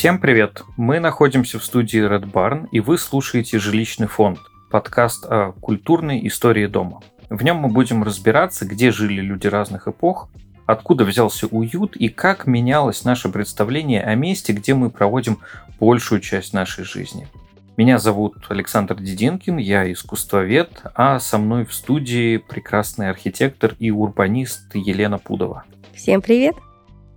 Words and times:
Всем 0.00 0.18
привет! 0.18 0.62
Мы 0.78 0.98
находимся 0.98 1.58
в 1.58 1.62
студии 1.62 2.00
Red 2.00 2.32
Barn, 2.32 2.68
и 2.72 2.80
вы 2.80 2.96
слушаете 2.96 3.58
«Жилищный 3.58 4.06
фонд»– 4.06 4.38
подкаст 4.70 5.26
о 5.26 5.52
культурной 5.52 6.26
истории 6.26 6.64
дома. 6.64 7.02
В 7.28 7.44
нем 7.44 7.58
мы 7.58 7.68
будем 7.68 8.02
разбираться, 8.02 8.64
где 8.64 8.92
жили 8.92 9.20
люди 9.20 9.46
разных 9.46 9.88
эпох, 9.88 10.30
откуда 10.64 11.04
взялся 11.04 11.48
уют 11.48 11.96
и 11.96 12.08
как 12.08 12.46
менялось 12.46 13.04
наше 13.04 13.28
представление 13.28 14.00
о 14.00 14.14
месте, 14.14 14.54
где 14.54 14.72
мы 14.72 14.88
проводим 14.88 15.40
большую 15.78 16.22
часть 16.22 16.54
нашей 16.54 16.84
жизни. 16.84 17.28
Меня 17.76 17.98
зовут 17.98 18.36
Александр 18.48 18.94
Дединкин, 18.94 19.58
я 19.58 19.92
искусствовед, 19.92 20.80
а 20.94 21.20
со 21.20 21.36
мной 21.36 21.66
в 21.66 21.74
студии 21.74 22.38
прекрасный 22.38 23.10
архитектор 23.10 23.76
и 23.78 23.90
урбанист 23.90 24.74
Елена 24.74 25.18
Пудова. 25.18 25.64
Всем 25.92 26.22
привет! 26.22 26.56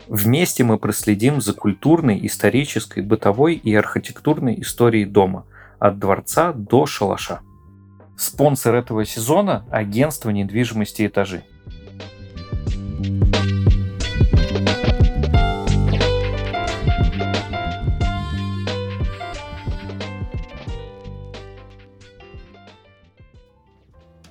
Вместе 0.08 0.66
мы 0.66 0.78
проследим 0.78 1.40
за 1.40 1.54
культурной, 1.54 2.26
исторической, 2.26 3.02
бытовой 3.02 3.56
и 3.56 3.74
архитектурной 3.74 4.60
историей 4.62 5.06
дома, 5.06 5.46
от 5.80 5.98
дворца 5.98 6.52
до 6.52 6.86
шалаша. 6.86 7.40
Спонсор 8.18 8.76
этого 8.76 9.06
сезона– 9.06 9.66
агентство 9.72 10.30
недвижимости 10.30 11.08
«Этажи». 11.08 11.44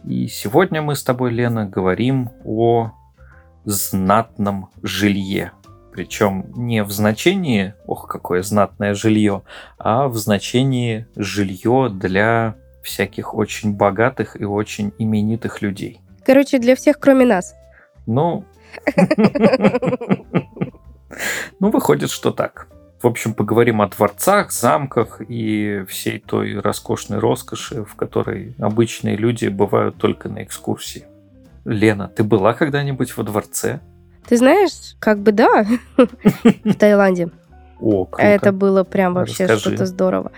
И 0.04 0.26
сегодня 0.26 0.82
мы 0.82 0.94
с 0.94 1.02
тобой, 1.02 1.32
Лена, 1.32 1.66
говорим 1.66 2.30
о 2.44 2.92
знатном 3.64 4.68
жилье. 4.82 5.52
Причем 5.92 6.46
не 6.56 6.82
в 6.82 6.90
значении, 6.90 7.74
ох, 7.86 8.08
какое 8.08 8.42
знатное 8.42 8.94
жилье, 8.94 9.42
а 9.78 10.08
в 10.08 10.16
значении 10.16 11.06
жилье 11.16 11.90
для 11.92 12.56
всяких 12.82 13.34
очень 13.34 13.74
богатых 13.74 14.40
и 14.40 14.44
очень 14.44 14.92
именитых 14.98 15.60
людей. 15.60 16.00
Короче, 16.24 16.58
для 16.58 16.76
всех, 16.76 16.98
кроме 16.98 17.26
нас. 17.26 17.54
Ну, 18.06 18.44
ну, 21.60 21.70
выходит, 21.70 22.10
что 22.10 22.30
так. 22.30 22.68
В 23.02 23.06
общем, 23.06 23.34
поговорим 23.34 23.82
о 23.82 23.88
дворцах, 23.88 24.50
замках 24.50 25.20
и 25.20 25.84
всей 25.88 26.20
той 26.20 26.58
роскошной 26.58 27.18
роскоши, 27.18 27.84
в 27.84 27.96
которой 27.96 28.54
обычные 28.58 29.16
люди 29.16 29.48
бывают 29.48 29.96
только 29.98 30.28
на 30.28 30.42
экскурсии. 30.42 31.04
Лена, 31.64 32.08
ты 32.08 32.24
была 32.24 32.54
когда-нибудь 32.54 33.16
во 33.16 33.24
дворце? 33.24 33.80
Ты 34.26 34.36
знаешь, 34.36 34.96
как 34.98 35.20
бы 35.20 35.32
да, 35.32 35.64
в 35.96 36.74
Таиланде. 36.74 37.30
О, 37.80 38.04
круто. 38.04 38.26
Это 38.26 38.52
было 38.52 38.84
прям 38.84 39.14
вообще 39.14 39.56
что-то 39.56 39.86
здорово. 39.86 40.32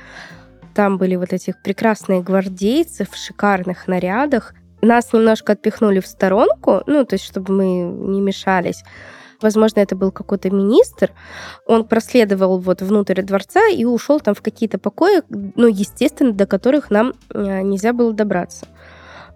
Там 0.75 0.99
были 0.99 1.15
вот 1.17 1.33
этих 1.33 1.61
прекрасные 1.63 2.21
гвардейцы 2.21 3.07
в 3.09 3.15
шикарных 3.15 3.87
нарядах. 3.87 4.55
Нас 4.83 5.13
немножко 5.13 5.53
отпихнули 5.53 6.01
в 6.01 6.07
сторонку, 6.07 6.83
ну, 6.87 7.05
то 7.05 7.15
есть, 7.15 7.25
чтобы 7.25 7.55
мы 7.55 7.65
не 7.83 8.21
мешались. 8.21 8.83
Возможно, 9.41 9.81
это 9.81 9.95
был 9.95 10.11
какой-то 10.11 10.51
министр. 10.51 11.13
Он 11.67 11.85
проследовал 11.85 12.59
вот 12.59 12.83
внутрь 12.83 13.23
дворца 13.23 13.69
и 13.69 13.85
ушел 13.85 14.21
там 14.21 14.35
в 14.35 14.43
какие-то 14.43 14.79
покои, 14.79 15.23
ну, 15.29 15.67
естественно, 15.67 16.33
до 16.33 16.47
которых 16.47 16.91
нам 16.91 17.13
э, 17.33 17.61
нельзя 17.63 17.93
было 17.93 18.13
добраться. 18.13 18.67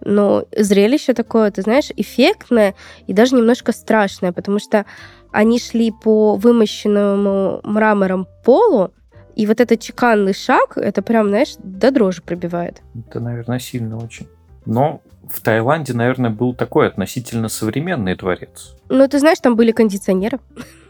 Но 0.01 0.45
зрелище 0.57 1.15
такое, 1.15 1.51
ты 1.51 1.63
знаешь, 1.63 1.91
эффектное 1.97 2.75
и 3.07 3.13
даже 3.13 3.37
немножко 3.37 3.73
страшное, 3.73 4.33
потому 4.33 4.59
что 4.59 4.85
они 5.33 5.59
шли 5.59 5.93
по 5.93 6.37
вымощенному 6.37 7.61
мрамором 7.63 8.27
полу, 8.45 8.93
и 9.37 9.47
вот 9.47 9.61
этот 9.61 9.81
чеканный 9.81 10.35
шаг, 10.35 10.77
это 10.77 11.01
прям, 11.01 11.29
знаешь, 11.29 11.55
до 11.59 11.93
дрожи 11.93 12.23
пробивает. 12.23 12.83
Это, 13.09 13.21
наверное, 13.21 13.61
сильно 13.61 13.97
очень. 13.97 14.27
Но 14.67 15.01
в 15.31 15.41
Таиланде, 15.41 15.95
наверное, 15.95 16.31
был 16.31 16.55
такой 16.55 16.89
относительно 16.89 17.49
современный 17.49 18.17
дворец. 18.17 18.75
Ну, 18.89 19.07
ты 19.07 19.21
знаешь, 19.21 19.39
там 19.39 19.55
были 19.55 19.71
кондиционеры. 19.71 20.41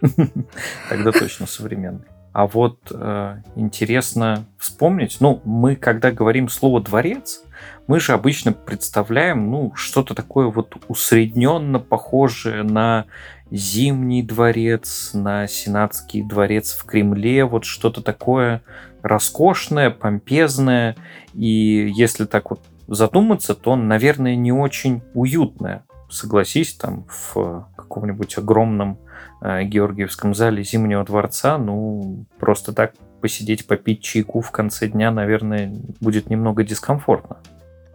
Тогда 0.89 1.13
точно 1.13 1.47
современный. 1.47 2.07
А 2.33 2.47
вот 2.47 2.79
э, 2.91 3.43
интересно 3.57 4.47
вспомнить, 4.59 5.17
ну, 5.21 5.41
мы, 5.45 5.77
когда 5.77 6.11
говорим 6.11 6.49
слово 6.49 6.81
дворец, 6.81 7.43
мы 7.87 8.01
же 8.01 8.13
обычно 8.13 8.53
представляем, 8.53 9.51
ну, 9.51 9.73
что-то 9.75 10.15
такое 10.15 10.49
вот 10.49 10.77
усредненно 10.89 11.79
похожее 11.79 12.63
на 12.63 13.07
Зимний 13.51 14.23
дворец, 14.23 15.13
на 15.15 15.47
Сенатский 15.47 16.23
дворец 16.23 16.73
в 16.75 16.85
Кремле, 16.85 17.45
вот 17.45 17.65
что-то 17.65 18.03
такое 18.03 18.63
роскошное, 19.03 19.91
помпезное, 19.91 20.97
и 21.33 21.91
если 21.97 22.27
так 22.27 22.51
вот 22.51 22.61
задуматься, 22.89 23.55
то, 23.55 23.75
наверное, 23.77 24.37
не 24.37 24.53
очень 24.53 25.03
уютное. 25.15 25.85
Согласись, 26.11 26.75
там 26.75 27.07
в 27.09 27.69
каком-нибудь 27.77 28.37
огромном 28.39 28.99
э, 29.41 29.65
Георгиевском 29.65 30.35
зале 30.35 30.63
Зимнего 30.63 31.05
дворца, 31.05 31.59
ну, 31.59 32.27
просто 32.39 32.73
так 32.73 32.95
посидеть, 33.21 33.67
попить 33.67 34.03
чайку 34.03 34.41
в 34.41 34.51
конце 34.51 34.89
дня, 34.89 35.11
наверное, 35.11 35.73
будет 36.01 36.31
немного 36.31 36.65
дискомфортно. 36.65 37.39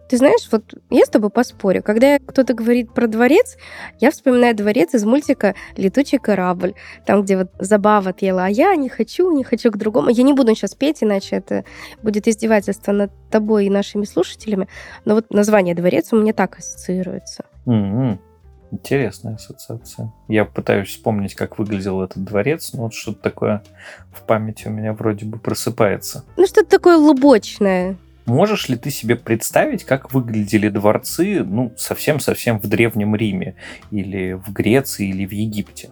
Ты 0.08 0.18
знаешь, 0.18 0.48
вот 0.52 0.74
я 0.90 1.06
с 1.06 1.08
тобой 1.08 1.30
поспорю. 1.30 1.82
Когда 1.82 2.18
кто-то 2.18 2.52
говорит 2.52 2.92
про 2.92 3.06
дворец, 3.06 3.56
я 4.00 4.10
вспоминаю 4.10 4.54
дворец 4.54 4.94
из 4.94 5.04
мультика 5.04 5.54
«Летучий 5.76 6.18
корабль», 6.18 6.74
там, 7.06 7.22
где 7.22 7.38
вот 7.38 7.48
забава 7.58 8.10
отъела, 8.10 8.44
а 8.44 8.48
я 8.48 8.76
не 8.76 8.88
хочу, 8.88 9.34
не 9.34 9.44
хочу 9.44 9.70
к 9.70 9.78
другому. 9.78 10.10
Я 10.10 10.22
не 10.22 10.34
буду 10.34 10.54
сейчас 10.54 10.74
петь, 10.74 11.02
иначе 11.02 11.36
это 11.36 11.64
будет 12.02 12.28
издевательство 12.28 12.92
над 12.92 13.12
тобой 13.30 13.66
и 13.66 13.70
нашими 13.70 14.04
слушателями. 14.04 14.68
Но 15.06 15.14
вот 15.14 15.32
название 15.32 15.74
«дворец» 15.74 16.12
у 16.12 16.20
меня 16.20 16.34
так 16.34 16.58
ассоциируется. 16.58 17.46
М-м, 17.66 18.20
Интересная 18.74 19.36
ассоциация. 19.36 20.12
Я 20.26 20.44
пытаюсь 20.44 20.88
вспомнить, 20.88 21.36
как 21.36 21.58
выглядел 21.58 22.02
этот 22.02 22.24
дворец, 22.24 22.72
но 22.72 22.82
вот 22.82 22.94
что-то 22.94 23.20
такое 23.22 23.62
в 24.12 24.22
памяти 24.22 24.66
у 24.66 24.70
меня 24.70 24.92
вроде 24.92 25.26
бы 25.26 25.38
просыпается. 25.38 26.24
Ну, 26.36 26.44
что-то 26.44 26.70
такое 26.70 26.96
лубочное. 26.96 27.96
Можешь 28.26 28.68
ли 28.68 28.76
ты 28.76 28.90
себе 28.90 29.14
представить, 29.14 29.84
как 29.84 30.12
выглядели 30.12 30.68
дворцы, 30.68 31.44
ну, 31.44 31.72
совсем-совсем 31.76 32.58
в 32.58 32.66
Древнем 32.66 33.14
Риме, 33.14 33.54
или 33.92 34.32
в 34.32 34.52
Греции, 34.52 35.08
или 35.08 35.24
в 35.24 35.30
Египте? 35.30 35.90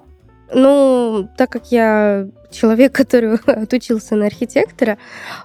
Ну, 0.53 1.29
так 1.37 1.51
как 1.51 1.71
я 1.71 2.27
человек, 2.51 2.93
который 2.97 3.37
отучился 3.37 4.17
на 4.17 4.27
архитектора, 4.27 4.99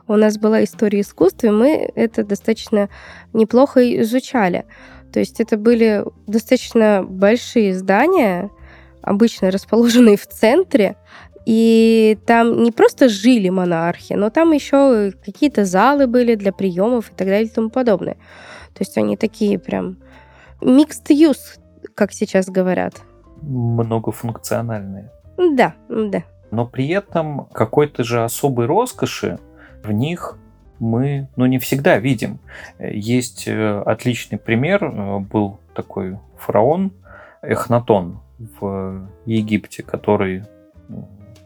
у 0.07 0.15
нас 0.15 0.39
была 0.39 0.63
история 0.63 1.01
искусства, 1.01 1.47
и 1.47 1.51
мы 1.51 1.91
это 1.93 2.23
достаточно 2.23 2.89
неплохо 3.31 4.01
изучали. 4.01 4.65
То 5.11 5.19
есть 5.19 5.39
это 5.39 5.57
были 5.57 6.03
достаточно 6.27 7.03
большие 7.07 7.73
здания, 7.73 8.49
обычно 9.01 9.51
расположенные 9.51 10.17
в 10.17 10.27
центре, 10.27 10.95
и 11.45 12.17
там 12.25 12.63
не 12.63 12.71
просто 12.71 13.07
жили 13.07 13.47
монархи, 13.47 14.13
но 14.13 14.29
там 14.29 14.51
еще 14.51 15.13
какие-то 15.23 15.63
залы 15.63 16.05
были 16.05 16.35
для 16.35 16.51
приемов 16.51 17.09
и 17.09 17.15
так 17.15 17.27
далее 17.27 17.45
и 17.45 17.53
тому 17.53 17.69
подобное. 17.69 18.15
То 18.73 18.81
есть 18.81 18.97
они 18.97 19.15
такие 19.15 19.57
прям 19.57 19.97
mixed 20.61 21.07
use, 21.09 21.57
как 21.95 22.11
сейчас 22.11 22.47
говорят. 22.47 22.95
Многофункциональные. 23.41 25.09
Да, 25.37 25.75
да. 25.87 26.23
Но 26.51 26.65
при 26.67 26.89
этом 26.89 27.45
какой-то 27.45 28.03
же 28.03 28.23
особой 28.23 28.65
роскоши 28.65 29.39
в 29.83 29.91
них 29.91 30.37
мы 30.79 31.27
ну, 31.35 31.45
не 31.45 31.59
всегда 31.59 31.97
видим. 31.97 32.39
Есть 32.79 33.47
э, 33.47 33.81
отличный 33.85 34.37
пример. 34.37 34.83
Э, 34.83 35.19
был 35.19 35.59
такой 35.73 36.17
фараон 36.37 36.91
Эхнатон 37.41 38.19
в 38.37 39.09
Египте, 39.25 39.83
который 39.83 40.43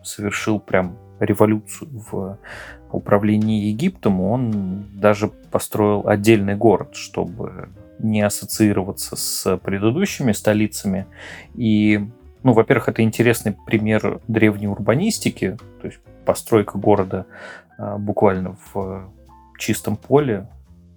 совершил 0.04 0.60
прям 0.60 0.98
революцию 1.20 1.90
в 1.92 2.38
управлении 2.92 3.68
Египтом. 3.68 4.22
Он 4.22 4.86
даже 4.94 5.28
построил 5.28 6.08
отдельный 6.08 6.56
город, 6.56 6.96
чтобы 6.96 7.70
не 8.00 8.22
ассоциироваться 8.22 9.16
с 9.16 9.58
предыдущими 9.58 10.32
столицами. 10.32 11.06
И, 11.56 12.00
ну, 12.44 12.54
во-первых, 12.54 12.90
это 12.90 13.04
интересный 13.04 13.56
пример 13.66 14.20
древней 14.28 14.68
урбанистики, 14.68 15.58
то 15.82 15.88
есть 15.88 16.00
постройка 16.26 16.78
города 16.78 17.26
а, 17.78 17.98
буквально 17.98 18.58
в 18.74 19.10
чистом 19.62 19.96
поле, 19.96 20.48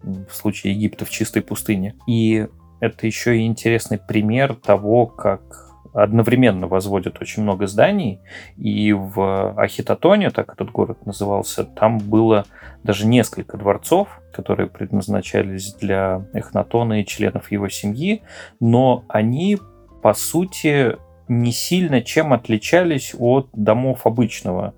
в 0.02 0.34
случае 0.34 0.75
Египта 0.75 1.05
в 1.05 1.11
чистой 1.11 1.43
пустыне. 1.43 1.94
И 2.06 2.49
это 2.81 3.06
еще 3.06 3.38
и 3.38 3.46
интересный 3.46 3.99
пример 3.99 4.55
того, 4.55 5.06
как 5.06 5.64
одновременно 5.94 6.66
возводят 6.66 7.20
очень 7.20 7.44
много 7.44 7.69
зданий, 7.69 8.20
и 8.56 8.93
в 8.93 9.55
Ахитотоне, 9.56 10.31
так 10.31 10.52
этот 10.52 10.72
город 10.72 11.06
назывался, 11.06 11.64
там 11.64 11.99
было 11.99 12.44
даже 12.82 13.06
несколько 13.06 13.56
дворцов, 13.56 14.08
которые 14.32 14.67
предназначались 14.69 15.72
для 15.75 16.26
Эхнатона 16.32 17.00
и 17.00 17.06
членов 17.06 17.52
его 17.52 17.69
семьи, 17.69 18.22
но 18.58 19.05
они, 19.08 19.58
по 20.02 20.14
сути, 20.14 20.96
не 21.28 21.52
сильно 21.52 22.02
чем 22.02 22.32
отличались 22.32 23.14
от 23.17 23.49
домов 23.52 24.05
обычного 24.05 24.75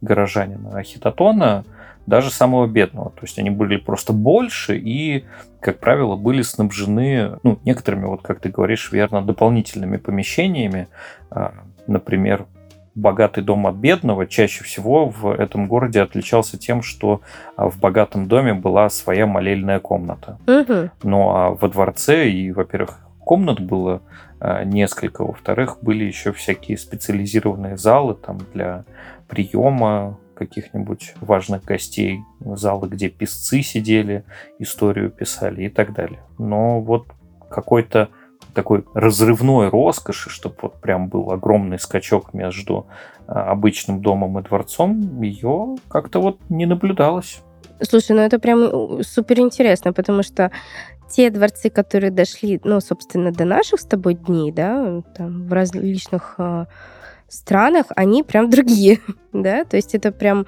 горожанина 0.00 0.78
Ахитотона, 0.78 1.64
даже 2.06 2.30
самого 2.30 2.66
бедного. 2.66 3.10
То 3.10 3.20
есть 3.22 3.38
они 3.38 3.50
были 3.50 3.76
просто 3.76 4.12
больше 4.12 4.76
и, 4.76 5.24
как 5.60 5.78
правило, 5.78 6.16
были 6.16 6.42
снабжены, 6.42 7.38
ну, 7.42 7.58
некоторыми, 7.64 8.06
вот 8.06 8.22
как 8.22 8.40
ты 8.40 8.48
говоришь, 8.48 8.92
верно, 8.92 9.22
дополнительными 9.22 9.96
помещениями. 9.96 10.88
А, 11.30 11.52
например, 11.86 12.46
богатый 12.94 13.42
дом 13.42 13.66
от 13.66 13.76
бедного 13.76 14.26
чаще 14.26 14.64
всего 14.64 15.08
в 15.08 15.30
этом 15.30 15.66
городе 15.66 16.00
отличался 16.00 16.58
тем, 16.58 16.82
что 16.82 17.22
а, 17.56 17.68
в 17.68 17.78
богатом 17.78 18.28
доме 18.28 18.54
была 18.54 18.88
своя 18.88 19.26
молельная 19.26 19.80
комната. 19.80 20.38
Угу. 20.46 20.90
Ну 21.02 21.30
а 21.30 21.50
во 21.50 21.68
дворце 21.68 22.28
и, 22.28 22.52
во-первых, 22.52 22.98
комнат 23.18 23.60
было 23.60 24.02
а, 24.40 24.64
несколько, 24.64 25.24
во-вторых, 25.24 25.78
были 25.82 26.04
еще 26.04 26.32
всякие 26.32 26.78
специализированные 26.78 27.76
залы 27.76 28.14
там 28.14 28.38
для 28.52 28.84
приема 29.28 30.18
каких-нибудь 30.34 31.14
важных 31.20 31.64
гостей, 31.64 32.20
залы, 32.40 32.88
где 32.88 33.08
писцы 33.08 33.62
сидели, 33.62 34.24
историю 34.58 35.10
писали 35.10 35.64
и 35.64 35.68
так 35.68 35.92
далее. 35.92 36.20
Но 36.38 36.80
вот 36.80 37.06
какой-то 37.50 38.08
такой 38.52 38.84
разрывной 38.94 39.68
роскоши, 39.68 40.30
чтобы 40.30 40.56
вот 40.62 40.80
прям 40.80 41.08
был 41.08 41.30
огромный 41.30 41.78
скачок 41.78 42.34
между 42.34 42.86
а, 43.26 43.50
обычным 43.50 44.00
домом 44.00 44.38
и 44.38 44.42
дворцом, 44.42 45.20
ее 45.22 45.76
как-то 45.88 46.20
вот 46.20 46.38
не 46.48 46.66
наблюдалось. 46.66 47.42
Слушай, 47.80 48.12
ну 48.16 48.22
это 48.22 48.38
прям 48.38 49.02
супер 49.02 49.40
интересно, 49.40 49.92
потому 49.92 50.22
что 50.22 50.50
те 51.10 51.30
дворцы, 51.30 51.70
которые 51.70 52.10
дошли, 52.10 52.60
ну, 52.64 52.80
собственно, 52.80 53.30
до 53.32 53.44
наших 53.44 53.80
с 53.80 53.84
тобой 53.84 54.14
дней, 54.14 54.52
да, 54.52 55.02
там, 55.16 55.46
в 55.46 55.52
различных 55.52 56.34
э, 56.38 56.66
странах, 57.28 57.86
они 57.96 58.22
прям 58.22 58.50
другие, 58.50 59.00
да, 59.32 59.64
то 59.64 59.76
есть 59.76 59.94
это 59.94 60.12
прям 60.12 60.46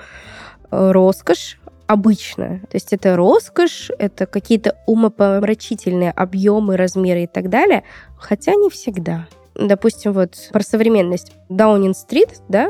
э, 0.71 0.91
роскошь, 0.91 1.59
обычная. 1.87 2.61
То 2.71 2.75
есть 2.77 2.93
это 2.93 3.17
роскошь, 3.17 3.91
это 3.99 4.27
какие-то 4.27 4.77
умопомрачительные 4.87 6.11
объемы, 6.11 6.77
размеры 6.77 7.25
и 7.25 7.27
так 7.27 7.49
далее, 7.49 7.85
хотя 8.19 8.55
не 8.55 8.71
всегда. 8.71 9.29
Допустим, 9.55 10.13
вот 10.13 10.35
про 10.53 10.63
современность. 10.63 11.33
Даунинг-стрит, 11.49 12.41
да, 12.49 12.69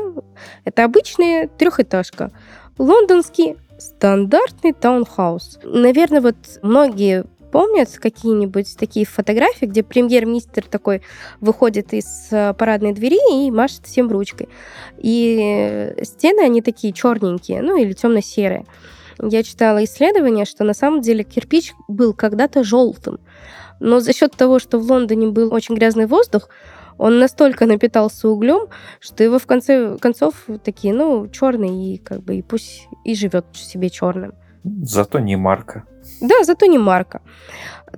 это 0.63 0.85
обычная 0.85 1.47
трехэтажка. 1.47 2.31
Лондонский 2.77 3.57
стандартный 3.77 4.73
таунхаус. 4.73 5.59
Наверное, 5.63 6.21
вот 6.21 6.35
многие 6.61 7.25
помнят 7.51 7.89
какие-нибудь 7.97 8.75
такие 8.77 9.05
фотографии, 9.05 9.65
где 9.65 9.83
премьер-министр 9.83 10.63
такой 10.63 11.01
выходит 11.41 11.93
из 11.93 12.27
э, 12.31 12.53
парадной 12.53 12.93
двери 12.93 13.45
и 13.47 13.51
машет 13.51 13.85
всем 13.85 14.09
ручкой. 14.09 14.49
И 14.97 15.93
стены, 16.03 16.41
они 16.41 16.61
такие 16.61 16.93
черненькие, 16.93 17.61
ну 17.61 17.77
или 17.77 17.93
темно-серые 17.93 18.65
я 19.21 19.43
читала 19.43 19.83
исследование, 19.83 20.45
что 20.45 20.63
на 20.63 20.73
самом 20.73 21.01
деле 21.01 21.23
кирпич 21.23 21.73
был 21.87 22.13
когда-то 22.13 22.63
желтым. 22.63 23.19
Но 23.79 23.99
за 23.99 24.13
счет 24.13 24.35
того, 24.35 24.59
что 24.59 24.79
в 24.79 24.89
Лондоне 24.89 25.27
был 25.27 25.53
очень 25.53 25.75
грязный 25.75 26.07
воздух, 26.07 26.49
он 26.97 27.19
настолько 27.19 27.67
напитался 27.67 28.27
углем, 28.27 28.67
что 28.99 29.23
его 29.23 29.37
в 29.37 29.45
конце 29.45 29.97
концов 29.99 30.47
такие, 30.63 30.93
ну, 30.93 31.27
черный, 31.27 31.93
и 31.93 31.97
как 31.97 32.23
бы 32.23 32.35
и 32.35 32.41
пусть 32.41 32.87
и 33.03 33.13
живет 33.13 33.45
себе 33.53 33.89
черным. 33.89 34.33
Зато 34.63 35.19
не 35.19 35.35
марка. 35.35 35.83
Да, 36.21 36.43
зато 36.43 36.65
не 36.65 36.77
марка. 36.77 37.21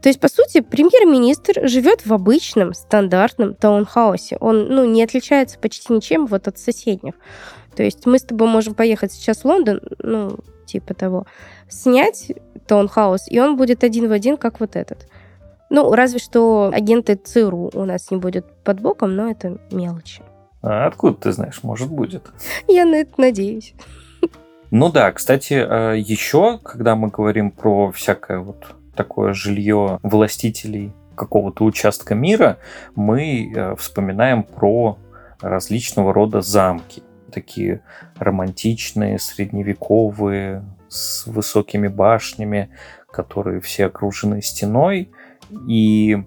То 0.02 0.10
есть, 0.10 0.20
по 0.20 0.28
сути, 0.28 0.62
премьер-министр 0.62 1.68
живет 1.68 2.06
в 2.06 2.14
обычном, 2.14 2.74
стандартном 2.74 3.56
таунхаусе. 3.56 4.38
Он 4.40 4.68
ну, 4.68 4.86
не 4.86 5.04
отличается 5.04 5.58
почти 5.60 5.94
ничем 5.94 6.26
вот 6.28 6.48
от 6.48 6.58
соседних. 6.58 7.14
То 7.76 7.84
есть 7.84 8.06
мы 8.06 8.20
с 8.20 8.24
тобой 8.24 8.48
можем 8.48 8.76
поехать 8.76 9.12
сейчас 9.12 9.44
в 9.44 9.46
Лондон, 9.46 9.82
ну, 10.00 10.38
типа 10.66 10.94
того, 10.94 11.26
снять 11.68 12.32
таунхаус, 12.68 13.28
и 13.28 13.40
он 13.40 13.58
будет 13.58 13.84
один 13.84 14.08
в 14.10 14.12
один, 14.12 14.38
как 14.38 14.60
вот 14.60 14.76
этот. 14.76 15.08
Ну, 15.70 15.92
разве 15.94 16.20
что 16.20 16.72
агенты 16.74 17.16
ЦРУ 17.16 17.72
у 17.74 17.86
нас 17.86 18.12
не 18.12 18.18
будет 18.18 18.46
под 18.64 18.82
боком, 18.82 19.16
но 19.16 19.30
это 19.30 19.60
мелочи. 19.72 20.22
А 20.62 20.88
откуда 20.88 21.16
ты 21.16 21.32
знаешь, 21.32 21.64
может 21.64 21.90
будет? 21.90 22.28
Я 22.68 22.86
на 22.86 22.96
это 22.96 23.14
надеюсь. 23.18 23.74
Ну 24.72 24.92
да, 24.92 25.12
кстати, 25.12 25.54
а, 25.54 25.94
еще, 25.94 26.60
когда 26.60 26.96
мы 26.96 27.10
говорим 27.10 27.52
про 27.52 27.92
всякое 27.92 28.40
вот 28.40 28.76
такое 28.96 29.34
жилье 29.34 30.00
властителей 30.04 30.94
какого-то 31.16 31.66
участка 31.66 32.16
мира, 32.16 32.58
мы 32.96 33.52
э, 33.54 33.76
вспоминаем 33.76 34.44
про 34.44 34.98
различного 35.42 36.14
рода 36.14 36.42
замки 36.42 37.04
такие 37.32 37.82
романтичные, 38.18 39.20
средневековые, 39.20 40.64
с 40.88 41.28
высокими 41.28 41.88
башнями, 41.88 42.70
которые 43.12 43.62
все 43.62 43.86
окружены 43.86 44.42
стеной. 44.42 45.12
И 45.68 46.18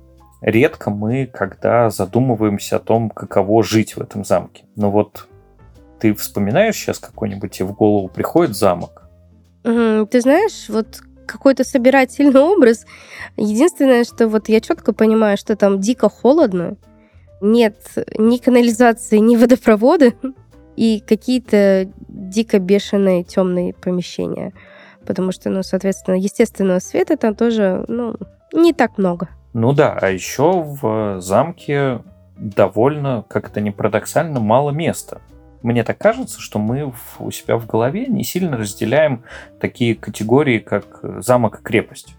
редко 0.40 0.90
мы, 0.90 1.26
когда 1.26 1.90
задумываемся 1.90 2.76
о 2.76 2.80
том, 2.80 3.10
каково 3.10 3.62
жить 3.62 3.96
в 3.96 4.00
этом 4.00 4.24
замке. 4.24 4.64
Но 4.76 4.90
вот 4.90 5.28
ты 6.02 6.14
вспоминаешь 6.14 6.74
сейчас 6.74 6.98
какой-нибудь, 6.98 7.60
и 7.60 7.62
в 7.62 7.72
голову 7.74 8.08
приходит 8.08 8.56
замок? 8.56 9.08
Ты 9.62 10.20
знаешь, 10.20 10.68
вот 10.68 11.00
какой-то 11.26 11.62
собирательный 11.62 12.40
образ. 12.52 12.86
Единственное, 13.36 14.02
что 14.02 14.26
вот 14.26 14.48
я 14.48 14.60
четко 14.60 14.92
понимаю, 14.92 15.36
что 15.36 15.54
там 15.54 15.78
дико 15.80 16.08
холодно, 16.08 16.76
нет 17.40 17.76
ни 18.18 18.38
канализации, 18.38 19.18
ни 19.18 19.36
водопровода, 19.40 20.12
и 20.74 20.98
какие-то 21.06 21.88
дико 22.08 22.58
бешеные 22.58 23.22
темные 23.22 23.72
помещения. 23.72 24.52
Потому 25.06 25.30
что, 25.30 25.50
ну, 25.50 25.62
соответственно, 25.62 26.16
естественного 26.16 26.80
света 26.80 27.16
там 27.16 27.36
тоже, 27.36 27.84
ну, 27.86 28.16
не 28.52 28.72
так 28.72 28.98
много. 28.98 29.28
Ну 29.52 29.72
да, 29.72 29.96
а 30.00 30.08
еще 30.08 30.62
в 30.62 31.20
замке 31.20 32.00
довольно, 32.36 33.24
как 33.28 33.50
это 33.50 33.60
не 33.60 33.70
парадоксально, 33.70 34.40
мало 34.40 34.70
места. 34.70 35.20
Мне 35.62 35.84
так 35.84 35.98
кажется, 35.98 36.40
что 36.40 36.58
мы 36.58 36.92
у 37.18 37.30
себя 37.30 37.56
в 37.56 37.66
голове 37.66 38.06
не 38.06 38.24
сильно 38.24 38.56
разделяем 38.56 39.24
такие 39.60 39.94
категории, 39.94 40.58
как 40.58 41.00
замок 41.22 41.60
и 41.60 41.62
крепость. 41.62 42.16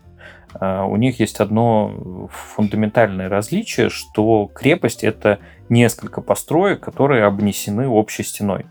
А, 0.55 0.85
у 0.85 0.95
них 0.95 1.19
есть 1.19 1.39
одно 1.39 2.29
фундаментальное 2.31 3.29
различие, 3.29 3.89
что 3.89 4.49
крепость 4.53 5.03
это 5.03 5.39
несколько 5.69 6.21
построек, 6.21 6.81
которые 6.81 7.25
обнесены 7.25 7.87
общей 7.87 8.23
стеной. 8.23 8.65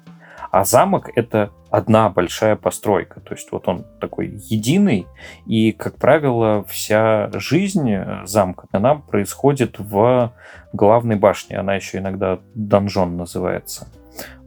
А 0.50 0.64
замок 0.64 1.10
это 1.14 1.50
одна 1.70 2.10
большая 2.10 2.56
постройка. 2.56 3.20
То 3.20 3.34
есть 3.34 3.50
вот 3.52 3.68
он 3.68 3.86
такой 4.00 4.28
единый, 4.28 5.06
и, 5.46 5.72
как 5.72 5.96
правило, 5.96 6.64
вся 6.68 7.30
жизнь 7.32 7.90
замка, 8.24 8.66
она 8.72 8.96
происходит 8.96 9.78
в 9.78 10.32
главной 10.74 11.16
башне. 11.16 11.56
Она 11.58 11.74
еще 11.74 11.98
иногда 11.98 12.38
донжон 12.54 13.16
называется. 13.16 13.88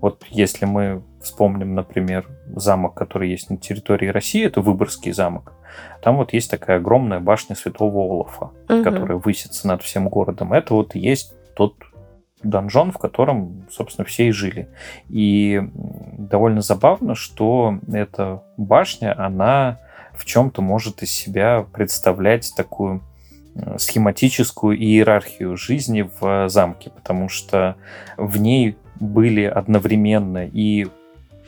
Вот 0.02 0.26
если 0.30 0.66
мы 0.66 1.04
вспомним, 1.22 1.74
например, 1.76 2.28
замок, 2.56 2.94
который 2.94 3.30
есть 3.30 3.50
на 3.50 3.58
территории 3.58 4.08
России, 4.08 4.46
это 4.46 4.62
Выборгский 4.62 5.12
замок. 5.12 5.54
Там 6.02 6.18
вот 6.18 6.34
есть 6.34 6.52
такая 6.52 6.78
огромная 6.78 7.20
башня 7.20 7.56
Святого 7.56 8.04
Олафа, 8.04 8.52
угу. 8.70 8.84
которая 8.84 9.18
высится 9.18 9.68
над 9.68 9.82
всем 9.82 10.08
городом. 10.08 10.54
Это 10.54 10.74
вот 10.74 10.96
есть 10.96 11.34
тот 11.56 11.76
донжон, 12.44 12.92
в 12.92 12.98
котором, 12.98 13.66
собственно, 13.72 14.06
все 14.06 14.28
и 14.28 14.32
жили. 14.32 14.70
И 15.10 15.62
довольно 15.74 16.62
забавно, 16.62 17.16
что 17.16 17.80
эта 17.92 18.44
башня, 18.58 19.20
она 19.20 19.80
в 20.14 20.26
чем-то 20.26 20.62
может 20.62 21.02
из 21.04 21.12
себя 21.12 21.66
представлять 21.74 22.54
такую 22.56 23.02
э, 23.56 23.78
схематическую 23.78 24.78
иерархию 24.78 25.58
жизни 25.58 26.10
в 26.20 26.48
замке, 26.50 26.90
потому 26.90 27.28
что 27.28 27.76
в 28.16 28.38
ней 28.38 28.78
были 29.00 29.44
одновременно 29.44 30.46
и 30.46 30.88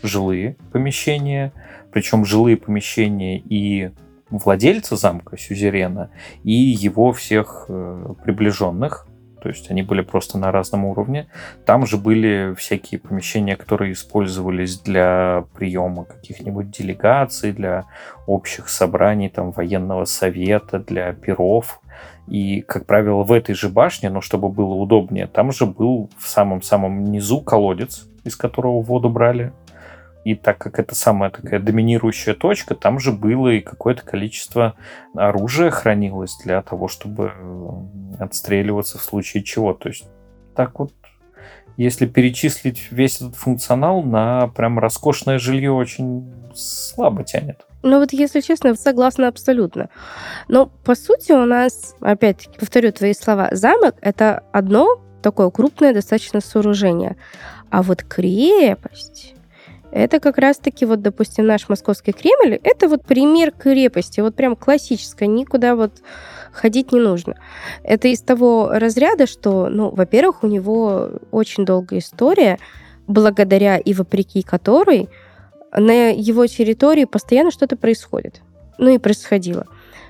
жилые 0.03 0.55
помещения, 0.71 1.53
причем 1.91 2.25
жилые 2.25 2.57
помещения 2.57 3.39
и 3.39 3.91
владельца 4.29 4.95
замка 4.95 5.37
Сюзерена 5.37 6.09
и 6.43 6.51
его 6.51 7.13
всех 7.13 7.65
э, 7.69 8.13
приближенных, 8.23 9.07
то 9.41 9.49
есть 9.49 9.69
они 9.71 9.83
были 9.83 10.01
просто 10.01 10.37
на 10.37 10.51
разном 10.51 10.85
уровне. 10.85 11.27
Там 11.65 11.85
же 11.85 11.97
были 11.97 12.53
всякие 12.57 12.99
помещения, 12.99 13.55
которые 13.55 13.93
использовались 13.93 14.79
для 14.79 15.45
приема 15.55 16.05
каких-нибудь 16.05 16.71
делегаций, 16.71 17.51
для 17.51 17.85
общих 18.25 18.69
собраний, 18.69 19.29
там, 19.29 19.51
военного 19.51 20.05
совета, 20.05 20.79
для 20.79 21.13
перов. 21.13 21.81
И, 22.27 22.61
как 22.61 22.85
правило, 22.85 23.23
в 23.23 23.31
этой 23.31 23.55
же 23.55 23.69
башне, 23.69 24.09
но 24.09 24.21
чтобы 24.21 24.49
было 24.49 24.73
удобнее, 24.73 25.27
там 25.27 25.51
же 25.51 25.65
был 25.65 26.09
в 26.17 26.27
самом-самом 26.27 27.05
низу 27.05 27.41
колодец, 27.41 28.07
из 28.23 28.35
которого 28.35 28.81
воду 28.81 29.09
брали. 29.09 29.53
И 30.27 30.35
так 30.35 30.57
как 30.57 30.77
это 30.77 30.93
самая 30.93 31.29
такая 31.29 31.61
доминирующая 31.61 32.33
точка, 32.33 32.75
там 32.75 32.99
же 32.99 33.13
было 33.13 33.47
и 33.47 33.61
какое-то 33.61 34.01
количество 34.01 34.75
оружия 35.15 35.69
хранилось 35.69 36.37
для 36.43 36.61
того, 36.61 36.89
чтобы 36.89 37.31
отстреливаться 38.19 38.97
в 38.97 39.03
случае 39.03 39.43
чего. 39.43 39.73
То 39.73 39.87
есть 39.87 40.03
так 40.53 40.79
вот 40.79 40.91
если 41.77 42.07
перечислить 42.07 42.91
весь 42.91 43.21
этот 43.21 43.37
функционал, 43.37 44.03
на 44.03 44.49
прям 44.49 44.79
роскошное 44.79 45.39
жилье 45.39 45.71
очень 45.71 46.29
слабо 46.53 47.23
тянет. 47.23 47.65
Ну 47.81 47.99
вот, 47.99 48.11
если 48.11 48.41
честно, 48.41 48.75
согласна 48.75 49.29
абсолютно. 49.29 49.87
Но 50.49 50.65
по 50.65 50.95
сути 50.95 51.31
у 51.31 51.45
нас, 51.45 51.95
опять-таки, 52.01 52.59
повторю 52.59 52.91
твои 52.91 53.13
слова, 53.13 53.47
замок— 53.53 53.95
это 54.01 54.43
одно 54.51 54.99
такое 55.21 55.49
крупное 55.51 55.93
достаточно 55.93 56.41
сооружение. 56.41 57.15
А 57.69 57.81
вот 57.81 58.03
крепость 58.03 59.36
это 59.91 60.19
как 60.19 60.37
раз-таки, 60.37 60.85
вот, 60.85 61.01
допустим, 61.01 61.45
наш 61.45 61.69
московский 61.69 62.11
Кремль, 62.11 62.59
это 62.63 62.87
вот 62.87 63.05
пример 63.05 63.51
крепости, 63.51 64.19
вот 64.19 64.35
прям 64.35 64.55
классическая, 64.55 65.27
никуда 65.27 65.75
вот 65.75 65.91
ходить 66.51 66.91
не 66.91 66.99
нужно. 66.99 67.35
Это 67.83 68.07
из 68.07 68.21
того 68.21 68.69
разряда, 68.71 69.27
что, 69.27 69.69
ну, 69.69 69.89
во-первых, 69.89 70.43
у 70.43 70.47
него 70.47 71.11
очень 71.31 71.65
долгая 71.65 71.99
история, 71.99 72.59
благодаря 73.07 73.77
и 73.77 73.93
вопреки 73.93 74.41
которой 74.41 75.09
на 75.71 76.11
его 76.11 76.45
территории 76.47 77.05
постоянно 77.05 77.51
что-то 77.51 77.77
происходит. 77.77 78.41
Ну 78.77 78.89
и 78.89 78.97
происходило. 78.97 79.65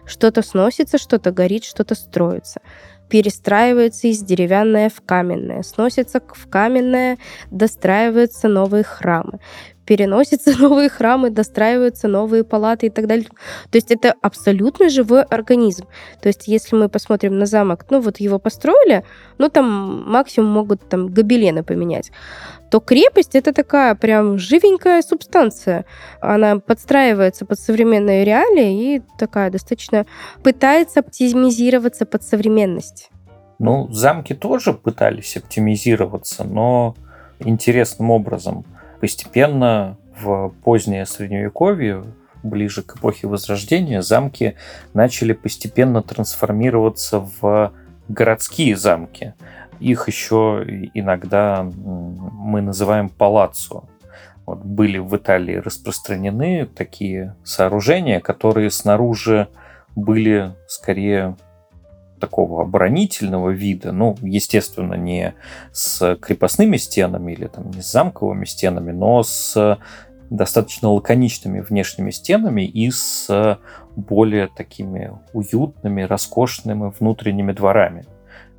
Что-то 0.06 0.42
сносится, 0.42 0.98
что-то 0.98 1.32
горит, 1.32 1.64
что-то 1.64 1.96
строится 1.96 2.62
перестраивается 3.10 4.08
из 4.08 4.22
деревянное 4.22 4.90
в 4.90 5.02
каменное, 5.06 5.64
сносится 5.64 6.20
в 6.20 6.50
каменное, 6.50 7.18
достраиваются 7.52 8.48
новые 8.48 8.84
храмы, 8.84 9.40
переносятся 9.88 10.52
новые 10.60 10.90
храмы, 10.90 11.30
достраиваются 11.30 12.08
новые 12.08 12.44
палаты 12.44 12.88
и 12.88 12.90
так 12.90 13.08
далее. 13.08 13.28
То 13.72 13.78
есть 13.78 13.92
это 13.92 14.14
абсолютно 14.22 14.90
живой 14.90 15.24
организм. 15.24 15.86
То 16.22 16.28
есть 16.28 16.48
если 16.48 16.76
мы 16.76 16.90
посмотрим 16.90 17.40
на 17.40 17.46
замок, 17.46 17.86
ну 17.90 18.00
вот 18.02 18.20
его 18.20 18.38
построили, 18.38 19.04
ну 19.38 19.50
там 19.50 20.04
максимум 20.12 20.52
могут 20.52 20.88
там 20.90 21.08
гобелены 21.08 21.64
поменять 21.64 22.12
то 22.70 22.82
крепость 22.82 23.36
это 23.36 23.54
такая 23.54 23.96
прям 23.96 24.38
живенькая 24.38 25.02
субстанция. 25.02 25.86
Она 26.20 26.60
подстраивается 26.60 27.46
под 27.46 27.60
современные 27.60 28.26
реалии 28.26 28.96
и 28.96 29.02
такая 29.18 29.50
достаточно 29.50 30.06
пытается 30.44 31.00
оптимизироваться 31.00 32.06
под 32.06 32.24
современность. 32.24 33.10
Ну, 33.60 33.88
замки 33.92 34.34
тоже 34.34 34.74
пытались 34.74 35.38
оптимизироваться, 35.38 36.44
но 36.44 36.96
интересным 37.40 38.12
образом. 38.12 38.66
Постепенно 39.00 39.98
в 40.20 40.50
позднее 40.64 41.06
Средневековье, 41.06 42.04
ближе 42.44 42.82
к 42.82 42.98
эпохе 42.98 43.28
Возрождения, 43.28 44.02
замки 44.02 44.56
начали 44.94 45.34
постепенно 45.34 46.02
трансформироваться 46.02 47.20
в 47.42 47.74
городские 48.08 48.76
замки. 48.76 49.34
Их 49.80 50.08
еще 50.08 50.64
иногда 50.94 51.64
мы 51.64 52.62
называем 52.62 53.10
палаццо. 53.10 53.84
Вот 54.46 54.60
были 54.60 54.98
в 54.98 55.16
Италии 55.16 55.56
распространены 55.56 56.66
такие 56.66 57.36
сооружения, 57.44 58.20
которые 58.22 58.72
снаружи 58.72 59.50
были 59.96 60.56
скорее 60.68 61.36
такого 62.20 62.64
оборонительного 62.64 63.50
вида, 63.50 63.92
ну, 63.92 64.18
естественно, 64.22 64.96
не 64.96 65.34
с 65.72 66.16
крепостными 66.22 66.78
стенами 66.78 67.34
или 67.34 67.48
там 67.48 67.72
не 67.72 67.82
с 67.82 67.92
замковыми 67.92 68.46
стенами, 68.46 68.92
но 68.92 69.24
с 69.24 69.78
достаточно 70.30 70.92
лаконичными 70.92 71.62
внешними 71.62 72.12
стенами 72.12 72.64
и 72.64 72.92
с 72.92 73.58
более 73.96 74.48
такими 74.48 75.12
уютными, 75.34 76.02
роскошными 76.02 76.94
внутренними 77.00 77.54
дворами. 77.54 78.06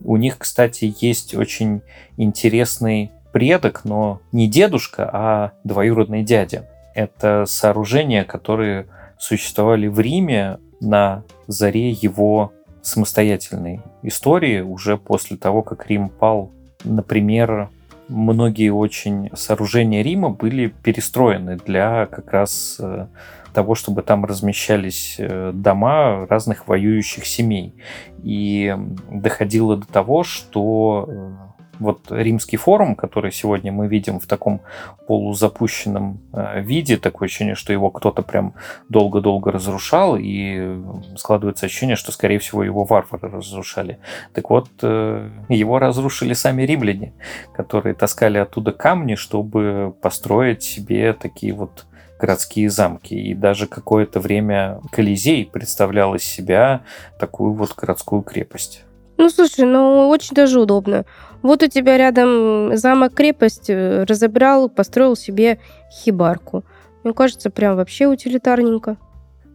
У 0.02 0.16
них, 0.16 0.38
кстати, 0.38 0.94
есть 1.00 1.34
очень 1.34 1.82
интересный 2.16 3.12
предок, 3.32 3.84
но 3.84 4.20
не 4.32 4.48
дедушка, 4.48 5.08
а 5.12 5.52
двоюродный 5.64 6.22
дядя. 6.22 6.68
Это 6.94 7.44
сооружения, 7.46 8.24
которые 8.24 8.86
существовали 9.18 9.86
в 9.88 10.00
Риме 10.00 10.58
на 10.80 11.24
заре 11.46 11.90
его 11.90 12.52
самостоятельной 12.88 13.80
истории, 14.02 14.60
уже 14.60 14.96
после 14.96 15.36
того, 15.36 15.62
как 15.62 15.86
Рим 15.88 16.08
пал. 16.08 16.50
Например, 16.84 17.68
многие 18.08 18.70
очень 18.70 19.30
сооружения 19.34 20.02
Рима 20.02 20.30
были 20.30 20.68
перестроены 20.68 21.56
для 21.56 22.06
как 22.06 22.32
раз 22.32 22.76
э, 22.80 23.06
того, 23.52 23.74
чтобы 23.74 24.02
там 24.02 24.24
размещались 24.24 25.16
э, 25.18 25.52
дома 25.54 26.26
разных 26.28 26.66
воюющих 26.68 27.26
семей. 27.26 27.74
И 28.22 28.74
доходило 29.10 29.76
до 29.76 29.86
того, 29.86 30.22
что 30.24 31.08
э, 31.08 31.57
вот 31.78 32.10
римский 32.10 32.56
форум, 32.56 32.94
который 32.94 33.32
сегодня 33.32 33.72
мы 33.72 33.88
видим 33.88 34.20
в 34.20 34.26
таком 34.26 34.60
полузапущенном 35.06 36.20
э, 36.32 36.60
виде, 36.62 36.96
такое 36.96 37.26
ощущение, 37.26 37.54
что 37.54 37.72
его 37.72 37.90
кто-то 37.90 38.22
прям 38.22 38.54
долго-долго 38.88 39.50
разрушал, 39.52 40.16
и 40.16 40.78
складывается 41.16 41.66
ощущение, 41.66 41.96
что, 41.96 42.12
скорее 42.12 42.38
всего, 42.38 42.62
его 42.62 42.84
варвары 42.84 43.28
разрушали. 43.28 43.98
Так 44.32 44.50
вот, 44.50 44.68
его 44.82 45.78
разрушили 45.78 46.34
сами 46.34 46.62
римляне, 46.62 47.12
которые 47.54 47.94
таскали 47.94 48.38
оттуда 48.38 48.72
камни, 48.72 49.14
чтобы 49.14 49.94
построить 50.00 50.62
себе 50.62 51.12
такие 51.12 51.52
вот 51.52 51.86
городские 52.18 52.68
замки. 52.68 53.14
И 53.14 53.34
даже 53.34 53.66
какое-то 53.66 54.20
время 54.20 54.80
Колизей 54.90 55.46
представлял 55.46 56.14
из 56.14 56.24
себя 56.24 56.82
такую 57.18 57.52
вот 57.52 57.74
городскую 57.74 58.22
крепость. 58.22 58.84
Ну, 59.16 59.30
слушай, 59.30 59.64
ну, 59.64 60.08
очень 60.08 60.34
даже 60.34 60.60
удобно. 60.60 61.04
Вот 61.42 61.62
у 61.62 61.68
тебя 61.68 61.96
рядом 61.96 62.76
замок-крепость, 62.76 63.70
э, 63.70 64.04
разобрал, 64.04 64.68
построил 64.68 65.16
себе 65.16 65.58
хибарку. 65.90 66.64
Мне 67.04 67.12
кажется, 67.12 67.50
прям 67.50 67.76
вообще 67.76 68.06
утилитарненько. 68.06 68.96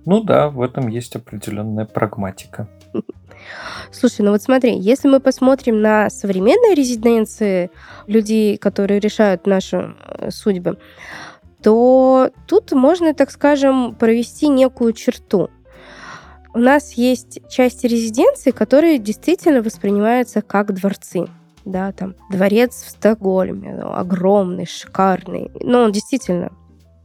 Ну 0.05 0.21
да, 0.23 0.49
в 0.49 0.61
этом 0.61 0.87
есть 0.87 1.15
определенная 1.15 1.85
прагматика. 1.85 2.67
Слушай, 3.91 4.21
ну 4.21 4.31
вот 4.31 4.41
смотри, 4.41 4.77
если 4.77 5.07
мы 5.07 5.19
посмотрим 5.19 5.81
на 5.81 6.09
современные 6.09 6.75
резиденции 6.75 7.69
людей, 8.07 8.57
которые 8.57 8.99
решают 8.99 9.45
наши 9.45 9.95
э, 10.05 10.29
судьбы, 10.31 10.77
то 11.61 12.29
тут 12.47 12.73
можно, 12.73 13.13
так 13.13 13.31
скажем, 13.31 13.95
провести 13.95 14.49
некую 14.49 14.93
черту. 14.93 15.49
У 16.53 16.59
нас 16.59 16.93
есть 16.93 17.39
части 17.49 17.87
резиденции, 17.87 18.51
которые 18.51 18.99
действительно 18.99 19.61
воспринимаются 19.61 20.41
как 20.41 20.73
дворцы. 20.73 21.27
Да, 21.65 21.91
там 21.91 22.15
дворец 22.29 22.83
в 22.83 22.89
Стокгольме, 22.89 23.75
ну, 23.75 23.93
огромный, 23.93 24.65
шикарный. 24.65 25.51
Но 25.61 25.83
он 25.83 25.91
действительно 25.91 26.51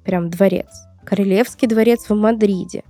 прям 0.05 0.31
дворец. 0.31 0.69
Королевский 1.05 1.69
дворец 1.69 2.09
в 2.09 2.15
Мадриде. 2.15 2.85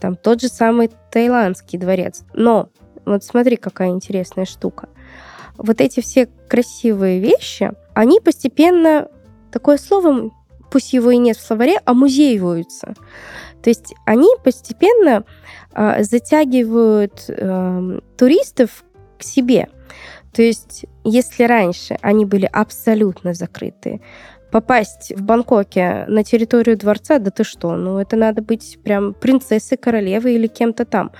Там 0.00 0.16
тот 0.16 0.40
же 0.40 0.48
самый 0.48 0.90
Таиландский 1.10 1.78
дворец. 1.78 2.24
Но 2.34 2.68
вот 3.04 3.24
смотри, 3.24 3.56
какая 3.56 3.90
интересная 3.90 4.44
штука. 4.44 4.88
Вот 5.56 5.80
эти 5.80 6.00
все 6.00 6.26
красивые 6.48 7.20
вещи, 7.20 7.72
они 7.94 8.20
постепенно, 8.20 9.08
такое 9.52 9.78
слово 9.78 10.30
пусть 10.70 10.92
его 10.92 11.12
и 11.12 11.18
нет 11.18 11.36
в 11.36 11.46
словаре, 11.46 11.80
а. 11.86 11.94
То 11.94 13.70
есть 13.70 13.94
они 14.04 14.28
постепенно 14.42 15.24
э, 15.72 16.02
затягивают 16.02 17.24
э, 17.28 18.00
туристов 18.18 18.84
к 19.16 19.22
себе. 19.22 19.68
То 20.34 20.42
есть 20.42 20.86
если 21.04 21.44
раньше 21.44 21.96
они 22.02 22.24
были 22.24 22.48
абсолютно 22.52 23.34
закрыты, 23.34 24.00
попасть 24.50 25.12
в 25.16 25.22
Бангкоке 25.22 26.04
на 26.06 26.22
территорию 26.22 26.76
дворца, 26.76 27.18
да 27.18 27.30
ты 27.30 27.44
что, 27.44 27.76
ну 27.76 27.98
это 27.98 28.16
надо 28.16 28.40
быть 28.40 28.78
прям 28.84 29.12
принцессой, 29.14 29.76
королевой 29.78 30.34
или 30.34 30.46
кем-то 30.46 30.84
там. 30.84 31.12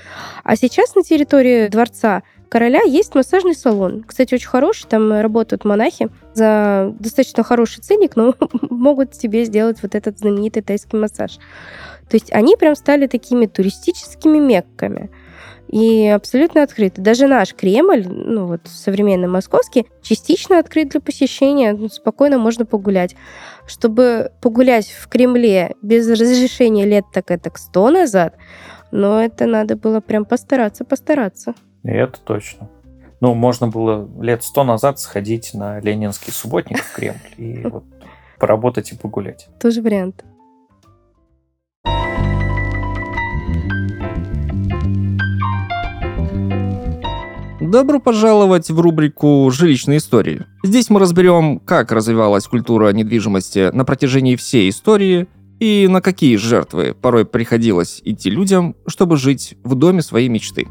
А 0.44 0.56
сейчас 0.56 0.94
на 0.94 1.02
территории 1.02 1.68
дворца 1.68 2.23
короля 2.49 2.83
есть 2.83 3.16
массажный 3.16 3.56
салон. 3.56 4.04
Кстати, 4.04 4.35
очень 4.35 4.49
хороший, 4.49 4.87
там 4.88 5.12
работают 5.12 5.64
монахи 5.64 6.11
за 6.35 6.94
достаточно 7.00 7.42
хороший 7.42 7.83
ценник, 7.83 8.14
но 8.14 8.37
могут 8.71 9.12
тебе 9.12 9.44
сделать 9.44 9.83
вот 9.83 9.97
этот 9.97 10.18
знаменитый 10.18 10.62
тайский 10.62 10.99
массаж. 10.99 11.38
То 12.09 12.16
есть 12.16 12.33
они 12.33 12.56
прям 12.56 12.76
стали 12.76 13.09
такими 13.09 13.47
туристическими 13.47 14.38
мекками 14.38 15.11
и 15.74 16.06
абсолютно 16.06 16.62
открыты. 16.62 17.02
Даже 17.02 17.26
наш 17.26 17.52
Кремль, 17.52 18.06
ну 18.06 18.46
вот 18.46 18.60
современный 18.66 19.26
московский, 19.26 19.88
частично 20.02 20.60
открыт 20.60 20.90
для 20.90 21.00
посещения, 21.00 21.72
ну, 21.72 21.88
спокойно 21.88 22.38
можно 22.38 22.64
погулять. 22.64 23.16
Чтобы 23.66 24.30
погулять 24.40 24.86
в 24.86 25.08
Кремле 25.08 25.74
без 25.82 26.08
разрешения 26.08 26.84
лет 26.84 27.06
так 27.12 27.32
это 27.32 27.50
сто 27.56 27.90
назад, 27.90 28.36
но 28.92 29.20
это 29.20 29.46
надо 29.46 29.74
было 29.74 30.00
прям 30.00 30.24
постараться, 30.24 30.84
постараться. 30.84 31.54
И 31.82 31.90
это 31.90 32.20
точно. 32.20 32.70
Ну, 33.20 33.34
можно 33.34 33.66
было 33.66 34.08
лет 34.22 34.44
сто 34.44 34.62
назад 34.62 35.00
сходить 35.00 35.54
на 35.54 35.80
Ленинский 35.80 36.32
субботник 36.32 36.78
в 36.78 36.94
Кремль 36.94 37.16
и 37.36 37.62
вот 37.64 37.82
поработать 38.38 38.92
и 38.92 38.96
погулять. 38.96 39.48
Тоже 39.58 39.82
вариант. 39.82 40.24
Добро 47.74 47.98
пожаловать 47.98 48.70
в 48.70 48.78
рубрику 48.78 49.50
«Жилищные 49.50 49.98
истории». 49.98 50.46
Здесь 50.62 50.90
мы 50.90 51.00
разберем, 51.00 51.58
как 51.58 51.90
развивалась 51.90 52.46
культура 52.46 52.92
недвижимости 52.92 53.74
на 53.74 53.84
протяжении 53.84 54.36
всей 54.36 54.70
истории 54.70 55.26
и 55.58 55.88
на 55.90 56.00
какие 56.00 56.36
жертвы 56.36 56.94
порой 56.94 57.24
приходилось 57.24 58.00
идти 58.04 58.30
людям, 58.30 58.76
чтобы 58.86 59.16
жить 59.16 59.58
в 59.64 59.74
доме 59.74 60.02
своей 60.02 60.28
мечты. 60.28 60.68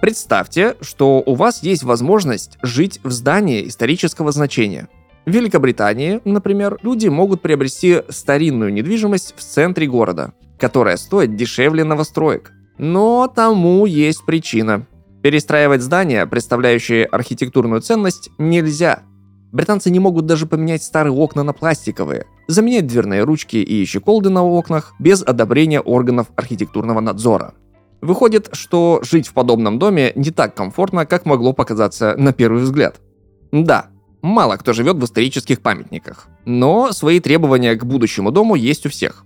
Представьте, 0.00 0.74
что 0.80 1.22
у 1.24 1.36
вас 1.36 1.62
есть 1.62 1.84
возможность 1.84 2.58
жить 2.62 2.98
в 3.04 3.12
здании 3.12 3.68
исторического 3.68 4.32
значения. 4.32 4.88
В 5.30 5.32
Великобритании, 5.32 6.20
например, 6.24 6.78
люди 6.82 7.06
могут 7.06 7.40
приобрести 7.40 8.02
старинную 8.08 8.72
недвижимость 8.72 9.32
в 9.36 9.40
центре 9.40 9.86
города, 9.86 10.32
которая 10.58 10.96
стоит 10.96 11.36
дешевле 11.36 11.84
новостроек. 11.84 12.50
Но 12.78 13.28
тому 13.32 13.86
есть 13.86 14.26
причина. 14.26 14.88
Перестраивать 15.22 15.82
здания, 15.82 16.26
представляющие 16.26 17.04
архитектурную 17.04 17.80
ценность, 17.80 18.30
нельзя. 18.38 19.04
Британцы 19.52 19.92
не 19.92 20.00
могут 20.00 20.26
даже 20.26 20.46
поменять 20.46 20.82
старые 20.82 21.12
окна 21.12 21.44
на 21.44 21.52
пластиковые, 21.52 22.26
заменять 22.48 22.88
дверные 22.88 23.22
ручки 23.22 23.58
и 23.58 23.84
щеколды 23.84 24.30
на 24.30 24.44
окнах 24.44 24.94
без 24.98 25.22
одобрения 25.22 25.80
органов 25.80 26.26
архитектурного 26.34 26.98
надзора. 26.98 27.54
Выходит, 28.00 28.48
что 28.50 28.98
жить 29.04 29.28
в 29.28 29.32
подобном 29.32 29.78
доме 29.78 30.10
не 30.16 30.32
так 30.32 30.56
комфортно, 30.56 31.06
как 31.06 31.24
могло 31.24 31.52
показаться 31.52 32.16
на 32.18 32.32
первый 32.32 32.62
взгляд. 32.62 33.00
Да, 33.52 33.90
мало 34.22 34.56
кто 34.56 34.72
живет 34.72 34.96
в 34.96 35.04
исторических 35.04 35.60
памятниках, 35.60 36.28
но 36.44 36.92
свои 36.92 37.20
требования 37.20 37.74
к 37.74 37.84
будущему 37.84 38.30
дому 38.30 38.54
есть 38.54 38.86
у 38.86 38.88
всех. 38.88 39.24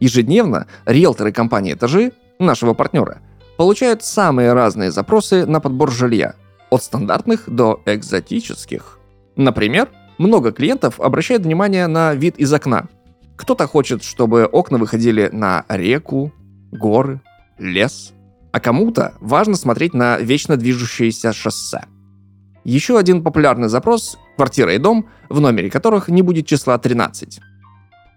Ежедневно 0.00 0.66
риэлторы 0.86 1.32
компании 1.32 1.74
«Этажи», 1.74 2.12
нашего 2.38 2.74
партнера, 2.74 3.18
получают 3.56 4.02
самые 4.02 4.52
разные 4.52 4.90
запросы 4.90 5.46
на 5.46 5.60
подбор 5.60 5.90
жилья, 5.90 6.34
от 6.70 6.82
стандартных 6.82 7.48
до 7.48 7.80
экзотических. 7.86 8.98
Например, 9.36 9.88
много 10.18 10.52
клиентов 10.52 11.00
обращают 11.00 11.44
внимание 11.44 11.86
на 11.86 12.14
вид 12.14 12.36
из 12.38 12.52
окна. 12.52 12.88
Кто-то 13.36 13.66
хочет, 13.66 14.02
чтобы 14.02 14.44
окна 14.44 14.78
выходили 14.78 15.28
на 15.32 15.64
реку, 15.68 16.32
горы, 16.72 17.20
лес, 17.58 18.12
а 18.52 18.60
кому-то 18.60 19.14
важно 19.20 19.56
смотреть 19.56 19.94
на 19.94 20.18
вечно 20.18 20.56
движущееся 20.56 21.32
шоссе. 21.32 21.84
Еще 22.64 22.98
один 22.98 23.22
популярный 23.22 23.68
запрос– 23.68 24.18
квартира 24.36 24.74
и 24.74 24.78
дом, 24.78 25.08
в 25.28 25.40
номере 25.40 25.70
которых 25.70 26.08
не 26.08 26.22
будет 26.22 26.46
числа 26.46 26.78
13. 26.78 27.40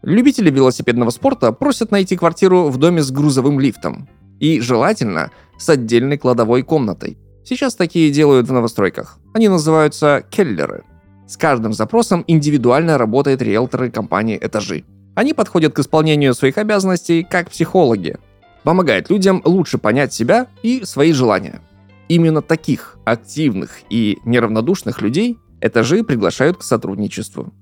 Любители 0.03 0.49
велосипедного 0.49 1.09
спорта 1.09 1.51
просят 1.51 1.91
найти 1.91 2.15
квартиру 2.15 2.69
в 2.69 2.77
доме 2.77 3.01
с 3.01 3.11
грузовым 3.11 3.59
лифтом. 3.59 4.07
И 4.39 4.61
желательно 4.61 5.31
с 5.57 5.67
отдельной 5.69 6.17
кладовой 6.17 6.61
комнатой. 6.61 7.17
Сейчас 7.43 7.75
такие 7.75 8.11
делают 8.11 8.47
в 8.47 8.53
новостройках. 8.53 9.19
Они 9.33 9.47
называются 9.47 10.23
келлеры. 10.29 10.83
С 11.27 11.37
каждым 11.37 11.73
запросом 11.73 12.23
индивидуально 12.27 12.97
работает 12.97 13.41
риэлторы 13.41 13.89
компании 13.89 14.39
«Этажи». 14.41 14.83
Они 15.15 15.33
подходят 15.33 15.73
к 15.73 15.79
исполнению 15.79 16.35
своих 16.35 16.57
обязанностей 16.57 17.23
как 17.23 17.49
психологи, 17.49 18.17
помогает 18.63 19.09
людям 19.09 19.41
лучше 19.43 19.77
понять 19.77 20.13
себя 20.13 20.47
и 20.61 20.85
свои 20.85 21.11
желания. 21.11 21.61
Именно 22.07 22.41
таких 22.41 22.97
активных 23.03 23.79
и 23.89 24.19
неравнодушных 24.25 25.01
людей 25.01 25.37
этажи 25.61 26.03
приглашают 26.03 26.57
к 26.57 26.63
сотрудничеству. 26.63 27.53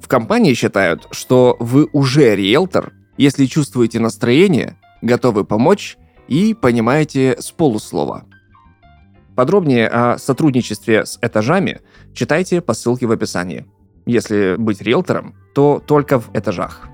В 0.00 0.08
компании 0.08 0.54
считают, 0.54 1.06
что 1.10 1.56
вы 1.58 1.88
уже 1.92 2.36
риэлтор, 2.36 2.92
если 3.16 3.46
чувствуете 3.46 4.00
настроение, 4.00 4.76
готовы 5.02 5.44
помочь 5.44 5.96
и 6.28 6.54
понимаете 6.54 7.36
с 7.38 7.50
полуслова. 7.50 8.24
Подробнее 9.34 9.88
о 9.88 10.18
сотрудничестве 10.18 11.06
с 11.06 11.18
этажами 11.22 11.80
читайте 12.12 12.60
по 12.60 12.74
ссылке 12.74 13.06
в 13.06 13.12
описании. 13.12 13.66
Если 14.06 14.56
быть 14.56 14.80
риэлтором, 14.80 15.34
то 15.54 15.82
только 15.86 16.18
в 16.18 16.30
этажах. 16.34 16.88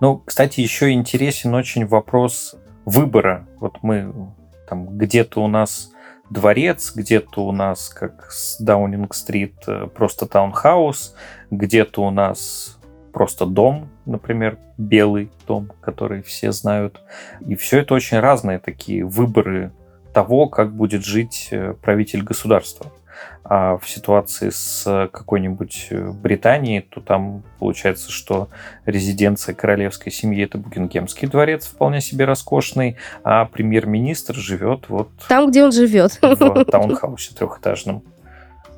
Ну, 0.00 0.18
кстати, 0.18 0.60
еще 0.60 0.92
интересен 0.92 1.54
очень 1.54 1.86
вопрос 1.86 2.54
выбора. 2.84 3.48
Вот 3.58 3.78
мы 3.82 4.12
там 4.68 4.98
где-то 4.98 5.42
у 5.42 5.48
нас 5.48 5.92
дворец, 6.30 6.92
где-то 6.94 7.46
у 7.46 7.52
нас, 7.52 7.88
как 7.88 8.30
с 8.30 8.60
Даунинг-стрит, 8.60 9.54
э, 9.66 9.86
просто 9.86 10.26
таунхаус, 10.26 11.14
где-то 11.50 12.04
у 12.04 12.10
нас 12.10 12.78
просто 13.12 13.46
дом, 13.46 13.88
например, 14.06 14.58
белый 14.76 15.30
дом, 15.46 15.70
который 15.80 16.22
все 16.22 16.52
знают. 16.52 17.00
И 17.46 17.54
все 17.54 17.80
это 17.80 17.94
очень 17.94 18.18
разные 18.18 18.58
такие 18.58 19.04
выборы 19.04 19.72
того, 20.12 20.48
как 20.48 20.74
будет 20.74 21.04
жить 21.04 21.48
э, 21.50 21.74
правитель 21.80 22.22
государства. 22.22 22.90
А 23.44 23.76
в 23.76 23.88
ситуации 23.88 24.48
с 24.48 25.08
какой-нибудь 25.12 25.88
э, 25.90 26.10
Британией, 26.10 26.80
то 26.80 27.00
там 27.00 27.42
получается, 27.58 28.10
что 28.10 28.48
резиденция 28.86 29.54
королевской 29.54 30.10
семьи 30.10 30.42
это 30.44 30.56
Букингемский 30.56 31.28
дворец, 31.28 31.66
вполне 31.66 32.00
себе 32.00 32.24
роскошный, 32.24 32.96
а 33.22 33.44
премьер-министр 33.44 34.34
живет 34.34 34.88
вот... 34.88 35.10
Там, 35.28 35.50
где 35.50 35.62
он 35.62 35.72
живет. 35.72 36.18
В 36.22 36.64
таунхаусе 36.64 37.34
трехэтажном. 37.34 38.02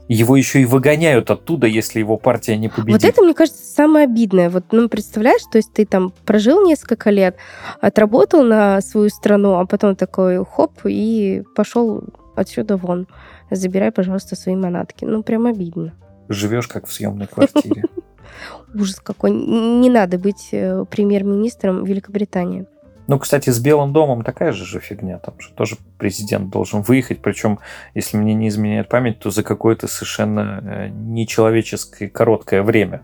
Его 0.08 0.36
еще 0.36 0.60
и 0.60 0.64
выгоняют 0.64 1.30
оттуда, 1.30 1.66
если 1.66 1.98
его 1.98 2.16
партия 2.16 2.56
не 2.56 2.68
победит. 2.68 3.02
Вот 3.02 3.08
это, 3.08 3.22
мне 3.22 3.34
кажется, 3.34 3.62
самое 3.64 4.04
обидное. 4.04 4.50
Вот, 4.50 4.66
ну, 4.70 4.88
представляешь, 4.88 5.42
то 5.50 5.58
есть 5.58 5.72
ты 5.72 5.84
там 5.84 6.12
прожил 6.24 6.64
несколько 6.64 7.10
лет, 7.10 7.36
отработал 7.80 8.44
на 8.44 8.80
свою 8.82 9.08
страну, 9.08 9.54
а 9.54 9.66
потом 9.66 9.96
такой 9.96 10.44
хоп, 10.44 10.72
и 10.84 11.42
пошел 11.56 12.04
отсюда 12.36 12.76
вон 12.76 13.06
забирай, 13.50 13.90
пожалуйста, 13.90 14.36
свои 14.36 14.56
манатки. 14.56 15.04
Ну, 15.04 15.22
прям 15.22 15.46
обидно. 15.46 15.94
Живешь 16.28 16.68
как 16.68 16.86
в 16.86 16.92
съемной 16.92 17.26
квартире. 17.26 17.84
Ужас 18.74 19.00
какой. 19.00 19.30
Не 19.30 19.90
надо 19.90 20.18
быть 20.18 20.48
э, 20.52 20.84
премьер-министром 20.90 21.84
Великобритании. 21.84 22.66
Ну, 23.08 23.20
кстати, 23.20 23.50
с 23.50 23.60
Белым 23.60 23.92
домом 23.92 24.24
такая 24.24 24.52
же 24.52 24.64
же 24.64 24.80
фигня. 24.80 25.18
Там 25.18 25.38
же 25.38 25.52
тоже 25.52 25.76
президент 25.98 26.50
должен 26.50 26.82
выехать. 26.82 27.20
Причем, 27.20 27.60
если 27.94 28.16
мне 28.16 28.34
не 28.34 28.48
изменяет 28.48 28.88
память, 28.88 29.20
то 29.20 29.30
за 29.30 29.44
какое-то 29.44 29.86
совершенно 29.86 30.60
э, 30.62 30.88
нечеловеческое 30.88 32.08
короткое 32.08 32.62
время 32.62 33.02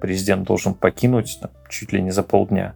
президент 0.00 0.46
должен 0.46 0.74
покинуть 0.74 1.38
там, 1.40 1.50
чуть 1.68 1.92
ли 1.92 2.00
не 2.00 2.10
за 2.10 2.22
полдня. 2.22 2.74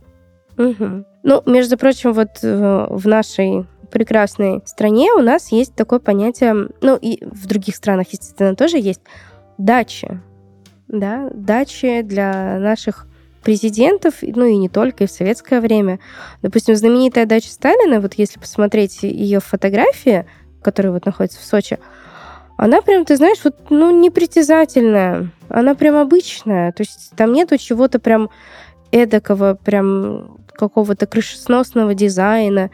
Угу. 0.59 1.05
Ну, 1.23 1.43
между 1.47 1.79
прочим, 1.79 2.13
вот 2.13 2.29
э, 2.43 2.87
в 2.91 3.09
нашей 3.09 3.67
прекрасной 3.87 4.63
стране 4.65 5.13
у 5.13 5.21
нас 5.21 5.53
есть 5.53 5.75
такое 5.75 5.99
понятие, 5.99 6.69
ну 6.81 6.97
и 6.97 7.25
в 7.25 7.47
других 7.47 7.77
странах, 7.77 8.09
естественно, 8.11 8.55
тоже 8.55 8.79
есть 8.79 9.01
дачи. 9.59 10.21
Да, 10.89 11.31
дачи 11.33 12.03
для 12.03 12.59
наших 12.59 13.07
президентов, 13.43 14.15
ну 14.23 14.45
и 14.45 14.57
не 14.57 14.69
только, 14.69 15.05
и 15.05 15.07
в 15.07 15.11
советское 15.11 15.61
время. 15.61 16.01
Допустим, 16.43 16.75
знаменитая 16.75 17.27
дача 17.27 17.49
Сталина, 17.49 18.01
вот 18.01 18.15
если 18.15 18.39
посмотреть 18.41 19.03
ее 19.03 19.41
фотографии, 19.41 20.27
которая 20.63 20.93
вот 20.93 21.07
находится 21.07 21.41
в 21.41 21.45
Сочи, 21.45 21.79
она 22.57 22.83
прям, 22.83 23.05
ты 23.05 23.17
знаешь, 23.17 23.39
вот, 23.45 23.71
ну, 23.71 23.91
непритязательная. 23.91 25.31
Она 25.49 25.75
прям 25.75 25.97
обычная. 25.97 26.73
То 26.73 26.83
есть 26.83 27.13
там 27.17 27.33
нету 27.33 27.59
чего-то 27.59 27.99
прям 27.99 28.31
эдакого, 28.91 29.59
прям 29.63 30.39
какого-то 30.55 31.07
крышесносного 31.07 31.95
дизайна. 31.95 32.71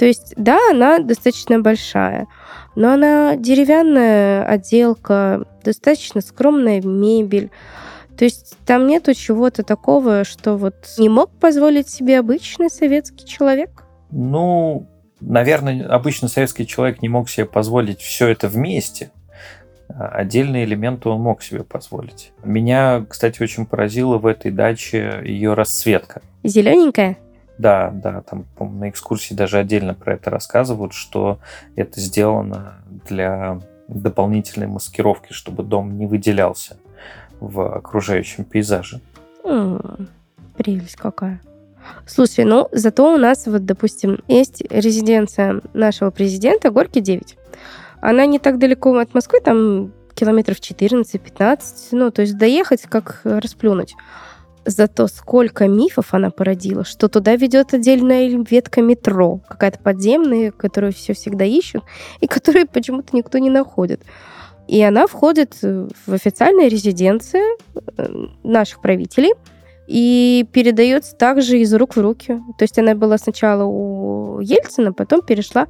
То 0.00 0.06
есть, 0.06 0.32
да, 0.38 0.58
она 0.70 0.98
достаточно 1.00 1.60
большая, 1.60 2.26
но 2.74 2.94
она 2.94 3.36
деревянная 3.36 4.42
отделка, 4.44 5.44
достаточно 5.62 6.22
скромная 6.22 6.80
мебель. 6.80 7.50
То 8.16 8.24
есть 8.24 8.56
там 8.64 8.86
нету 8.86 9.12
чего-то 9.12 9.62
такого, 9.62 10.24
что 10.24 10.56
вот 10.56 10.74
не 10.96 11.10
мог 11.10 11.30
позволить 11.32 11.90
себе 11.90 12.18
обычный 12.18 12.70
советский 12.70 13.26
человек. 13.26 13.84
Ну, 14.10 14.86
наверное, 15.20 15.86
обычный 15.86 16.30
советский 16.30 16.66
человек 16.66 17.02
не 17.02 17.10
мог 17.10 17.28
себе 17.28 17.44
позволить 17.44 18.00
все 18.00 18.28
это 18.28 18.48
вместе. 18.48 19.10
А 19.90 20.06
отдельные 20.06 20.64
элементы 20.64 21.10
он 21.10 21.20
мог 21.20 21.42
себе 21.42 21.62
позволить. 21.62 22.32
Меня, 22.42 23.04
кстати, 23.06 23.42
очень 23.42 23.66
поразила 23.66 24.16
в 24.16 24.24
этой 24.24 24.50
даче 24.50 25.20
ее 25.26 25.52
расцветка. 25.52 26.22
Зелененькая? 26.42 27.18
Да, 27.60 27.90
да, 27.92 28.22
там 28.22 28.46
на 28.58 28.88
экскурсии 28.88 29.34
даже 29.34 29.58
отдельно 29.58 29.92
про 29.92 30.14
это 30.14 30.30
рассказывают, 30.30 30.94
что 30.94 31.40
это 31.76 32.00
сделано 32.00 32.76
для 33.06 33.60
дополнительной 33.86 34.66
маскировки, 34.66 35.34
чтобы 35.34 35.62
дом 35.62 35.98
не 35.98 36.06
выделялся 36.06 36.78
в 37.38 37.76
окружающем 37.76 38.44
пейзаже. 38.44 39.02
М-м, 39.44 40.08
прелесть 40.56 40.96
какая. 40.96 41.42
Слушай, 42.06 42.46
ну 42.46 42.66
зато 42.72 43.14
у 43.14 43.18
нас 43.18 43.46
вот, 43.46 43.66
допустим, 43.66 44.20
есть 44.26 44.62
резиденция 44.70 45.60
нашего 45.74 46.10
президента 46.10 46.70
Горки 46.70 47.00
9. 47.00 47.36
Она 48.00 48.24
не 48.24 48.38
так 48.38 48.58
далеко 48.58 48.96
от 48.96 49.12
Москвы, 49.12 49.40
там 49.44 49.92
километров 50.14 50.56
14-15, 50.60 51.58
ну, 51.92 52.10
то 52.10 52.22
есть 52.22 52.38
доехать, 52.38 52.84
как 52.88 53.20
расплюнуть. 53.24 53.96
Зато 54.66 55.06
сколько 55.06 55.66
мифов 55.68 56.12
она 56.12 56.30
породила, 56.30 56.84
что 56.84 57.08
туда 57.08 57.34
ведет 57.36 57.72
отдельная 57.72 58.28
ветка 58.28 58.82
метро, 58.82 59.40
какая-то 59.48 59.78
подземная, 59.78 60.50
которую 60.50 60.92
все 60.92 61.14
всегда 61.14 61.44
ищут, 61.44 61.82
и 62.20 62.26
которую 62.26 62.68
почему-то 62.68 63.16
никто 63.16 63.38
не 63.38 63.48
находит. 63.48 64.02
И 64.68 64.80
она 64.82 65.06
входит 65.06 65.56
в 65.62 66.12
официальные 66.12 66.68
резиденции 66.68 67.42
э, 67.96 68.26
наших 68.44 68.80
правителей 68.80 69.32
и 69.88 70.46
передается 70.52 71.16
также 71.16 71.58
из 71.58 71.74
рук 71.74 71.96
в 71.96 72.00
руки. 72.00 72.40
То 72.56 72.62
есть 72.62 72.78
она 72.78 72.94
была 72.94 73.18
сначала 73.18 73.64
у 73.64 74.38
Ельцина, 74.38 74.92
потом 74.92 75.22
перешла 75.22 75.66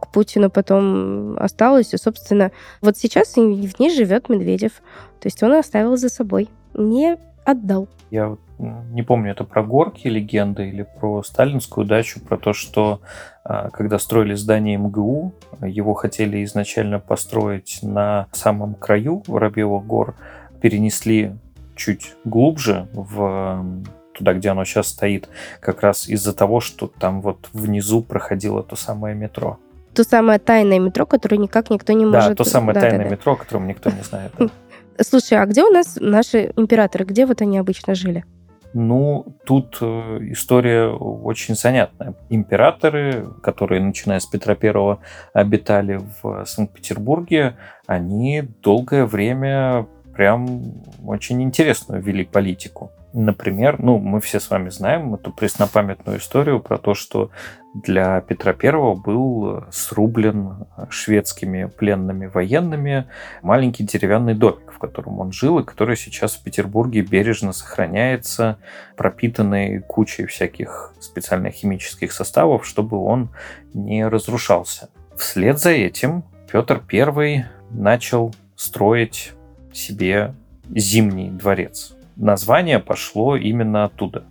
к 0.00 0.10
Путину, 0.10 0.50
потом 0.50 1.38
осталась. 1.38 1.94
И, 1.94 1.96
собственно, 1.96 2.50
вот 2.80 2.96
сейчас 2.96 3.36
в 3.36 3.38
ней 3.78 3.94
живет 3.94 4.28
Медведев. 4.28 4.72
То 5.20 5.26
есть 5.26 5.40
он 5.44 5.52
оставил 5.52 5.96
за 5.96 6.08
собой. 6.08 6.48
Не 6.74 7.18
отдал. 7.44 7.88
Я 8.10 8.36
не 8.58 9.02
помню, 9.02 9.30
это 9.30 9.44
про 9.44 9.62
горки 9.62 10.08
легенда 10.08 10.62
или 10.62 10.82
про 10.82 11.22
сталинскую 11.22 11.86
дачу, 11.86 12.20
про 12.20 12.36
то, 12.36 12.52
что 12.52 13.00
а, 13.44 13.70
когда 13.70 13.98
строили 13.98 14.34
здание 14.34 14.76
МГУ, 14.76 15.32
его 15.62 15.94
хотели 15.94 16.44
изначально 16.44 16.98
построить 16.98 17.78
на 17.82 18.26
самом 18.32 18.74
краю 18.74 19.22
Воробьевых 19.26 19.86
гор, 19.86 20.14
перенесли 20.60 21.36
чуть 21.76 22.14
глубже 22.24 22.88
в 22.92 23.64
туда, 24.12 24.34
где 24.34 24.50
оно 24.50 24.64
сейчас 24.64 24.88
стоит, 24.88 25.28
как 25.60 25.82
раз 25.82 26.08
из-за 26.08 26.34
того, 26.34 26.60
что 26.60 26.88
там 26.88 27.22
вот 27.22 27.48
внизу 27.52 28.02
проходило 28.02 28.62
то 28.62 28.76
самое 28.76 29.14
метро. 29.14 29.58
То 29.94 30.04
самое 30.04 30.38
тайное 30.38 30.78
метро, 30.78 31.06
которое 31.06 31.38
никак 31.38 31.70
никто 31.70 31.92
не 31.92 32.04
может... 32.04 32.30
Да, 32.30 32.34
то 32.34 32.44
самое 32.44 32.74
да, 32.74 32.82
тайное 32.82 33.06
да, 33.06 33.10
метро, 33.10 33.32
о 33.32 33.36
котором 33.36 33.66
никто 33.66 33.90
не 33.90 34.02
знает. 34.02 34.32
Слушай, 34.98 35.38
а 35.38 35.46
где 35.46 35.62
у 35.62 35.70
нас 35.70 35.96
наши 36.00 36.52
императоры? 36.56 37.04
Где 37.04 37.26
вот 37.26 37.42
они 37.42 37.58
обычно 37.58 37.94
жили? 37.94 38.24
Ну, 38.72 39.36
тут 39.44 39.78
э, 39.80 40.18
история 40.30 40.86
очень 40.86 41.56
занятная. 41.56 42.14
Императоры, 42.28 43.26
которые, 43.42 43.80
начиная 43.80 44.20
с 44.20 44.26
Петра 44.26 44.56
I, 44.60 44.98
обитали 45.32 46.00
в 46.22 46.44
Санкт-Петербурге, 46.44 47.56
они 47.86 48.42
долгое 48.62 49.06
время 49.06 49.88
прям 50.14 50.82
очень 51.04 51.42
интересную 51.42 52.00
вели 52.00 52.24
политику. 52.24 52.92
Например, 53.12 53.76
ну, 53.80 53.98
мы 53.98 54.20
все 54.20 54.38
с 54.38 54.50
вами 54.50 54.68
знаем 54.68 55.14
эту 55.14 55.32
преснопамятную 55.32 56.18
историю 56.18 56.60
про 56.60 56.78
то, 56.78 56.94
что 56.94 57.30
для 57.74 58.20
Петра 58.20 58.54
I 58.62 58.94
был 58.94 59.64
срублен 59.72 60.66
шведскими 60.90 61.64
пленными 61.64 62.26
военными 62.26 63.06
маленький 63.42 63.82
деревянный 63.82 64.34
домик, 64.34 64.72
в 64.72 64.78
котором 64.78 65.18
он 65.18 65.32
жил, 65.32 65.58
и 65.58 65.64
который 65.64 65.96
сейчас 65.96 66.36
в 66.36 66.44
Петербурге 66.44 67.02
бережно 67.02 67.52
сохраняется, 67.52 68.58
пропитанный 68.96 69.80
кучей 69.80 70.26
всяких 70.26 70.94
специальных 71.00 71.54
химических 71.54 72.12
составов, 72.12 72.64
чтобы 72.64 72.96
он 72.96 73.30
не 73.74 74.06
разрушался. 74.06 74.88
Вслед 75.16 75.58
за 75.58 75.70
этим 75.70 76.22
Петр 76.50 76.80
I 76.92 77.46
начал 77.70 78.32
строить 78.54 79.32
себе 79.72 80.34
Зимний 80.72 81.30
дворец 81.30 81.96
название 82.20 82.78
пошло 82.78 83.36
именно 83.36 83.84
оттуда. 83.84 84.24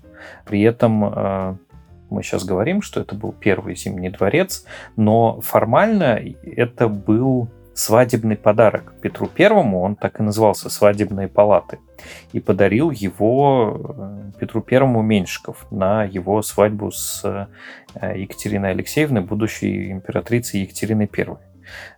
При 0.46 0.62
этом 0.62 1.06
э, 1.06 1.56
мы 2.10 2.24
сейчас 2.24 2.44
говорим, 2.44 2.82
что 2.82 3.02
это 3.02 3.16
был 3.16 3.32
первый 3.32 3.76
Зимний 3.76 4.10
дворец, 4.10 4.66
но 4.96 5.42
формально 5.42 6.20
это 6.44 6.88
был 6.88 7.50
свадебный 7.74 8.36
подарок 8.36 8.94
Петру 9.02 9.28
Первому, 9.28 9.82
он 9.82 9.96
так 9.96 10.20
и 10.20 10.24
назывался 10.24 10.70
«Свадебные 10.70 11.30
палаты», 11.30 11.80
и 12.34 12.42
подарил 12.42 12.92
его 12.92 13.78
э, 14.34 14.40
Петру 14.40 14.62
Первому 14.62 15.02
Меньшиков 15.02 15.66
на 15.72 16.04
его 16.04 16.42
свадьбу 16.42 16.92
с 16.92 17.24
э, 17.24 18.18
Екатериной 18.20 18.72
Алексеевной, 18.72 19.22
будущей 19.22 19.92
императрицей 19.92 20.62
Екатериной 20.62 21.10
I. 21.18 21.38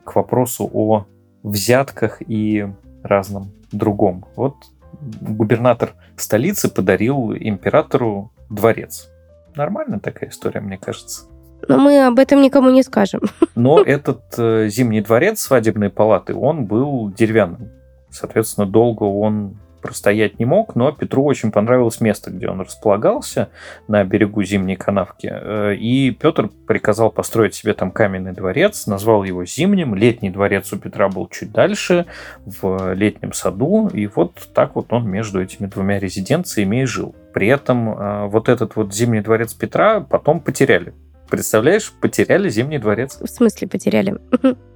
К 0.04 0.16
вопросу 0.16 0.70
о 0.72 1.06
взятках 1.42 2.22
и 2.28 2.68
разном 3.04 3.52
другом. 3.72 4.26
Вот 4.36 4.56
губернатор 5.02 5.94
столицы 6.16 6.70
подарил 6.70 7.34
императору 7.34 8.32
дворец. 8.50 9.10
Нормальная 9.56 10.00
такая 10.00 10.30
история, 10.30 10.62
мне 10.62 10.78
кажется. 10.78 11.26
Но 11.68 11.78
мы 11.78 12.06
об 12.06 12.18
этом 12.20 12.42
никому 12.42 12.70
не 12.70 12.84
скажем. 12.84 13.22
Но 13.56 13.82
этот 13.82 14.22
э, 14.38 14.68
зимний 14.70 15.02
дворец 15.02 15.42
свадебной 15.42 15.90
палаты, 15.90 16.34
он 16.34 16.66
был 16.66 17.12
деревянным. 17.12 17.70
Соответственно, 18.10 18.68
долго 18.68 19.04
он 19.04 19.58
простоять 19.82 20.40
не 20.40 20.46
мог, 20.46 20.76
но 20.76 20.92
Петру 20.92 21.24
очень 21.24 21.52
понравилось 21.52 22.02
место, 22.02 22.32
где 22.32 22.48
он 22.48 22.62
располагался 22.62 23.50
на 23.88 24.04
берегу 24.04 24.44
Зимней 24.44 24.76
канавки. 24.76 25.30
Э, 25.32 25.76
и 25.76 26.12
Петр 26.12 26.50
приказал 26.68 27.12
построить 27.12 27.56
себе 27.56 27.74
там 27.74 27.92
каменный 27.92 28.34
дворец, 28.34 28.88
назвал 28.88 29.24
его 29.24 29.46
Зимним. 29.46 29.96
Летний 29.96 30.30
дворец 30.30 30.72
у 30.74 30.78
Петра 30.78 31.10
был 31.10 31.28
чуть 31.28 31.52
дальше, 31.52 32.06
в 32.46 32.94
летнем 32.94 33.34
саду. 33.34 33.90
И 33.94 34.08
вот 34.08 34.34
так 34.54 34.76
вот 34.76 34.94
он 34.94 35.10
между 35.10 35.42
этими 35.42 35.68
двумя 35.68 36.00
резиденциями 36.00 36.82
и 36.82 36.86
жил. 36.86 37.16
При 37.34 37.48
этом 37.48 37.90
э, 37.90 38.28
вот 38.28 38.50
этот 38.50 38.76
вот 38.76 38.94
Зимний 38.94 39.22
дворец 39.22 39.54
Петра 39.54 40.02
потом 40.02 40.40
потеряли. 40.40 40.94
Представляешь, 41.32 41.94
потеряли 41.94 42.50
Зимний 42.50 42.78
дворец. 42.78 43.18
В 43.22 43.28
смысле 43.28 43.70
потеряли? 43.70 44.18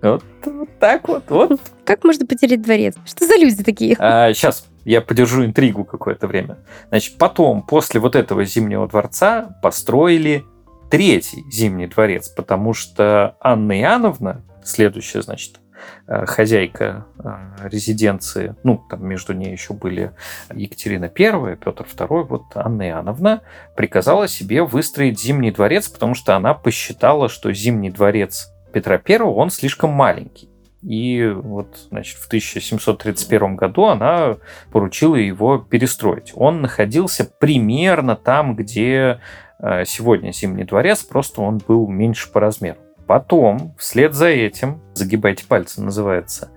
Вот, 0.02 0.24
вот 0.46 0.70
так 0.80 1.08
вот, 1.10 1.24
вот. 1.28 1.60
Как 1.84 2.06
можно 2.06 2.26
потерять 2.26 2.62
дворец? 2.62 2.96
Что 3.06 3.26
за 3.26 3.36
люди 3.36 3.62
такие? 3.62 3.98
А, 4.00 4.34
сейчас, 4.34 4.66
я 4.86 5.02
подержу 5.02 5.44
интригу 5.44 5.84
какое-то 5.84 6.28
время. 6.28 6.60
Значит, 6.90 7.18
потом, 7.18 7.64
после 7.64 8.00
вот 8.00 8.16
этого 8.16 8.46
Зимнего 8.46 8.88
дворца, 8.88 9.58
построили 9.62 10.46
третий 10.90 11.44
Зимний 11.52 11.88
дворец, 11.88 12.30
потому 12.30 12.74
что 12.74 13.36
Анна 13.42 13.82
Иоанновна, 13.82 14.44
следующая, 14.64 15.24
значит, 15.24 15.60
э, 16.08 16.26
хозяйка 16.28 17.06
э, 17.18 17.68
резиденции, 17.68 18.56
ну, 18.64 18.84
там 18.90 19.06
между 19.06 19.34
ней 19.34 19.52
еще 19.52 19.74
были 19.74 20.14
Екатерина 20.54 21.06
I, 21.06 21.56
Петр 21.56 21.86
II, 21.86 22.24
вот 22.24 22.44
Анна 22.54 22.88
Иоанновна 22.90 23.42
приказала 23.76 24.28
себе 24.28 24.64
выстроить 24.64 25.20
Зимний 25.20 25.52
дворец, 25.52 25.90
потому 25.90 26.14
что 26.14 26.36
она 26.36 26.54
посчитала, 26.54 27.28
что 27.28 27.52
Зимний 27.52 27.90
дворец 27.90 28.52
Петра 28.72 29.02
I, 29.04 29.20
он 29.22 29.50
слишком 29.50 29.90
маленький. 29.90 30.50
И 30.86 31.28
вот, 31.28 31.88
значит, 31.90 32.20
в 32.20 32.28
1731 32.28 33.56
году 33.56 33.86
она 33.86 34.38
поручила 34.72 35.16
его 35.16 35.58
перестроить. 35.58 36.32
Он 36.36 36.62
находился 36.62 37.26
примерно 37.26 38.16
там, 38.16 38.56
где 38.56 39.20
э, 39.60 39.86
сегодня 39.86 40.32
Зимний 40.32 40.64
дворец, 40.64 41.02
просто 41.02 41.42
он 41.42 41.58
был 41.58 41.88
меньше 41.88 42.32
по 42.32 42.40
размеру. 42.40 42.78
Потом, 43.08 43.74
вслед 43.80 44.14
за 44.14 44.28
этим, 44.28 44.80
загибайте 44.94 45.46
пальцы, 45.48 45.82
называется, 45.82 46.52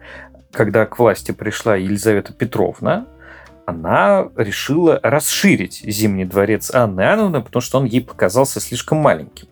когда 0.53 0.85
к 0.85 0.99
власти 0.99 1.33
пришла 1.33 1.77
Елизавета 1.77 2.35
Петровна, 2.35 3.07
она 3.65 4.29
решила 4.37 5.01
расширить 5.03 5.83
Зимний 5.87 6.27
дворец 6.27 6.71
Анны 6.75 7.01
Иоанновны, 7.01 7.41
потому 7.43 7.63
что 7.63 7.79
он 7.79 7.87
ей 7.87 8.03
показался 8.03 8.61
слишком 8.61 8.99
маленьким. 8.99 9.49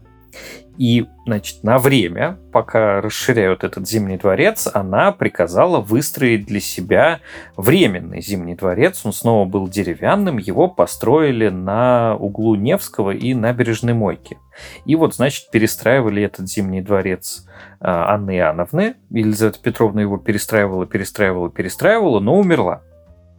И, 0.78 1.06
значит, 1.24 1.62
на 1.62 1.78
время, 1.78 2.38
пока 2.52 3.00
расширяют 3.00 3.64
этот 3.64 3.88
Зимний 3.88 4.16
дворец, 4.16 4.68
она 4.72 5.12
приказала 5.12 5.80
выстроить 5.80 6.46
для 6.46 6.60
себя 6.60 7.20
временный 7.56 8.20
Зимний 8.20 8.54
дворец. 8.54 9.00
Он 9.04 9.12
снова 9.12 9.46
был 9.46 9.68
деревянным, 9.68 10.38
его 10.38 10.68
построили 10.68 11.48
на 11.48 12.16
углу 12.16 12.54
Невского 12.54 13.12
и 13.12 13.34
набережной 13.34 13.94
Мойки. 13.94 14.38
И 14.84 14.96
вот, 14.96 15.14
значит, 15.14 15.50
перестраивали 15.50 16.22
этот 16.22 16.48
Зимний 16.48 16.82
дворец 16.82 17.46
а, 17.80 18.14
Анны 18.14 18.36
Иоанновны. 18.36 18.94
Елизавета 19.10 19.58
Петровна 19.60 20.02
его 20.02 20.18
перестраивала, 20.18 20.86
перестраивала, 20.86 21.50
перестраивала, 21.50 22.20
но 22.20 22.38
умерла 22.38 22.82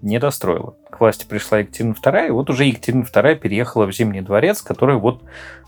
не 0.02 0.20
достроила. 0.20 0.76
К 0.90 1.00
власти 1.00 1.26
пришла 1.26 1.60
Екатерина 1.60 1.94
II, 1.94 2.28
и 2.28 2.32
вот 2.32 2.50
уже 2.50 2.66
Екатерина 2.66 3.04
II 3.04 3.36
переехала 3.36 3.86
в 3.86 3.94
Зимний 3.94 4.22
дворец, 4.22 4.62
который 4.62 4.96
вот 4.96 5.24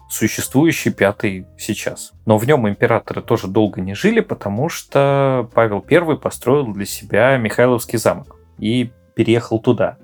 существующий 0.10 0.90
пятый 0.90 1.46
сейчас. 1.58 2.14
Но 2.26 2.38
в 2.38 2.46
нем 2.46 2.68
императоры 2.68 3.22
тоже 3.22 3.48
долго 3.48 3.80
не 3.80 3.94
жили, 3.94 4.20
потому 4.20 4.68
что 4.68 5.50
Павел 5.54 5.86
I 5.90 6.18
построил 6.18 6.68
для 6.74 6.86
себя 6.86 7.38
Михайловский 7.38 8.00
замок 8.00 8.36
и 8.58 8.92
переехал 9.16 9.60
туда. 9.60 9.98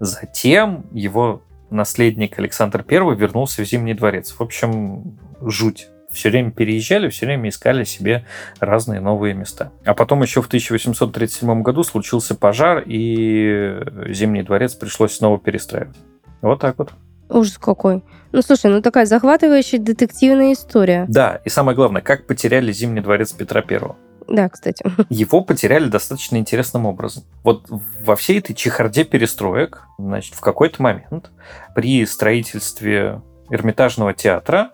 Затем 0.00 0.86
его 0.92 1.42
наследник 1.70 2.38
Александр 2.38 2.84
I 2.88 3.14
вернулся 3.14 3.62
в 3.62 3.66
Зимний 3.66 3.94
дворец. 3.94 4.32
В 4.32 4.40
общем, 4.40 5.18
жуть. 5.40 5.88
Все 6.10 6.30
время 6.30 6.50
переезжали, 6.50 7.08
все 7.08 7.26
время 7.26 7.50
искали 7.50 7.84
себе 7.84 8.26
разные 8.58 9.00
новые 9.00 9.32
места. 9.32 9.70
А 9.84 9.94
потом 9.94 10.22
еще 10.22 10.42
в 10.42 10.48
1837 10.48 11.62
году 11.62 11.84
случился 11.84 12.34
пожар, 12.34 12.82
и 12.84 13.80
Зимний 14.08 14.42
дворец 14.42 14.74
пришлось 14.74 15.14
снова 15.14 15.38
перестраивать. 15.38 15.96
Вот 16.42 16.60
так 16.60 16.78
вот. 16.78 16.92
Ужас 17.30 17.58
какой. 17.58 18.02
Ну, 18.32 18.42
слушай, 18.42 18.70
ну 18.70 18.82
такая 18.82 19.06
захватывающая 19.06 19.78
детективная 19.78 20.52
история. 20.52 21.06
Да, 21.08 21.40
и 21.44 21.48
самое 21.48 21.76
главное, 21.76 22.02
как 22.02 22.26
потеряли 22.26 22.72
Зимний 22.72 23.00
дворец 23.00 23.32
Петра 23.32 23.62
Первого. 23.62 23.96
Да, 24.28 24.48
кстати. 24.48 24.84
Его 25.08 25.42
потеряли 25.42 25.88
достаточно 25.88 26.36
интересным 26.36 26.86
образом. 26.86 27.24
Вот 27.42 27.66
во 27.68 28.16
всей 28.16 28.38
этой 28.38 28.54
чехарде 28.54 29.04
перестроек, 29.04 29.86
значит, 29.98 30.34
в 30.34 30.40
какой-то 30.40 30.82
момент 30.82 31.30
при 31.74 32.04
строительстве 32.06 33.22
Эрмитажного 33.50 34.14
театра 34.14 34.70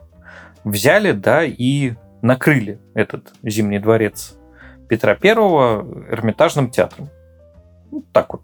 взяли, 0.65 1.13
да, 1.13 1.45
и 1.45 1.95
накрыли 2.21 2.81
этот 2.95 3.33
Зимний 3.43 3.79
дворец 3.79 4.35
Петра 4.89 5.15
Первого 5.15 5.87
Эрмитажным 6.11 6.71
театром. 6.71 7.09
Вот 7.91 8.05
так 8.13 8.33
вот 8.33 8.43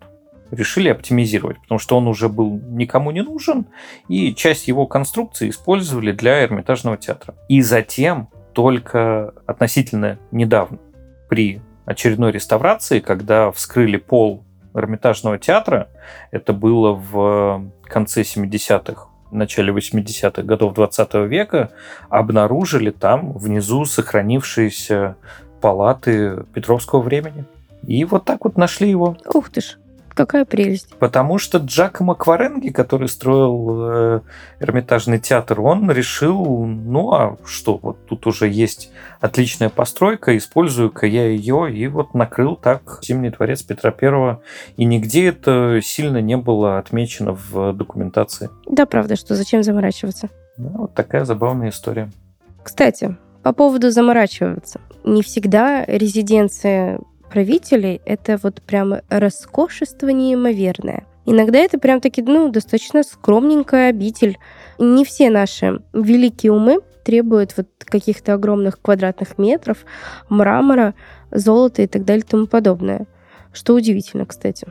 решили 0.53 0.89
оптимизировать, 0.89 1.61
потому 1.63 1.79
что 1.79 1.97
он 1.97 2.07
уже 2.07 2.29
был 2.29 2.61
никому 2.69 3.11
не 3.11 3.23
нужен, 3.23 3.67
и 4.09 4.35
часть 4.35 4.69
его 4.69 4.87
конструкции 4.87 5.49
использовали 5.49 6.13
для 6.13 6.45
Эрмитажного 6.45 6.97
театра. 6.97 7.35
И 7.49 7.63
затем, 7.63 8.29
только 8.53 9.33
относительно 9.47 10.19
недавно, 10.31 10.79
при 11.29 11.61
очередной 11.87 12.31
реставрации, 12.33 13.01
когда 13.01 13.51
вскрыли 13.51 13.97
пол 13.97 14.45
Эрмитажного 14.75 15.39
театра, 15.39 15.89
это 16.31 16.53
было 16.53 16.93
в 16.93 17.71
конце 17.85 18.23
70-х, 18.23 19.09
начале 19.31 19.73
80-х 19.73 20.43
годов 20.43 20.75
20 20.75 21.15
века, 21.27 21.71
обнаружили 22.11 22.91
там 22.91 23.33
внизу 23.33 23.87
сохранившиеся 23.87 25.17
палаты 25.63 26.45
Петровского 26.53 27.01
времени. 27.01 27.47
И 27.87 28.05
вот 28.05 28.25
так 28.27 28.45
вот 28.45 28.57
нашли 28.57 28.91
его. 28.91 29.17
Ух 29.33 29.51
ты 29.51 29.61
ж. 29.61 29.79
Какая 30.15 30.45
прелесть. 30.45 30.95
Потому 30.99 31.39
что 31.39 31.59
Джакомо 31.59 32.15
Кваренги, 32.15 32.69
который 32.69 33.09
строил 33.09 33.91
э, 33.91 34.21
Эрмитажный 34.61 35.19
театр, 35.19 35.61
он 35.61 35.91
решил, 35.91 36.65
ну 36.67 37.13
а 37.13 37.37
что, 37.45 37.79
вот 37.81 38.07
тут 38.07 38.27
уже 38.27 38.49
есть 38.49 38.91
отличная 39.21 39.71
постройка, 39.71 40.37
использую-ка 40.37 41.07
я 41.07 41.29
ее, 41.29 41.73
и 41.73 41.87
вот 41.87 42.15
накрыл 42.15 42.57
так 42.57 43.01
Зимний 43.03 43.31
дворец 43.31 43.63
Петра 43.63 43.91
Первого. 43.91 44.43
И 44.77 44.85
нигде 44.85 45.29
это 45.29 45.81
сильно 45.83 46.21
не 46.21 46.37
было 46.37 46.79
отмечено 46.79 47.33
в 47.33 47.73
документации. 47.73 48.51
Да, 48.67 48.87
правда, 48.87 49.17
что 49.17 49.35
зачем 49.35 49.63
заморачиваться? 49.63 50.29
Да, 50.57 50.71
вот 50.75 50.95
такая 50.95 51.25
забавная 51.25 51.71
история. 51.71 52.11
Кстати, 52.63 53.17
по 53.43 53.53
поводу 53.53 53.91
заморачиваться. 53.91 54.81
Не 55.05 55.23
всегда 55.23 55.85
резиденция 55.85 57.01
правителей— 57.33 58.03
это 58.05 58.39
вот 58.43 58.61
прям 58.61 58.97
роскошество 59.09 60.09
неимоверное. 60.09 61.07
Иногда 61.25 61.59
это 61.59 61.79
прям 61.79 62.01
таки, 62.01 62.21
ну, 62.21 62.51
достаточно 62.51 63.03
скромненькая 63.03 63.89
обитель. 63.89 64.39
Не 64.79 65.05
все 65.05 65.31
наши 65.31 65.81
великие 65.95 66.53
умы 66.53 66.81
требуют 67.05 67.57
вот 67.57 67.69
каких-то 67.79 68.35
огромных 68.35 68.81
квадратных 68.83 69.39
метров, 69.39 69.79
мрамора, 70.29 70.95
золота 71.31 71.83
и 71.83 71.87
так 71.87 72.05
далее 72.05 72.25
и 72.27 72.29
тому 72.29 72.47
подобное. 72.47 73.07
Что 73.53 73.75
удивительно, 73.75 74.27
кстати. 74.27 74.67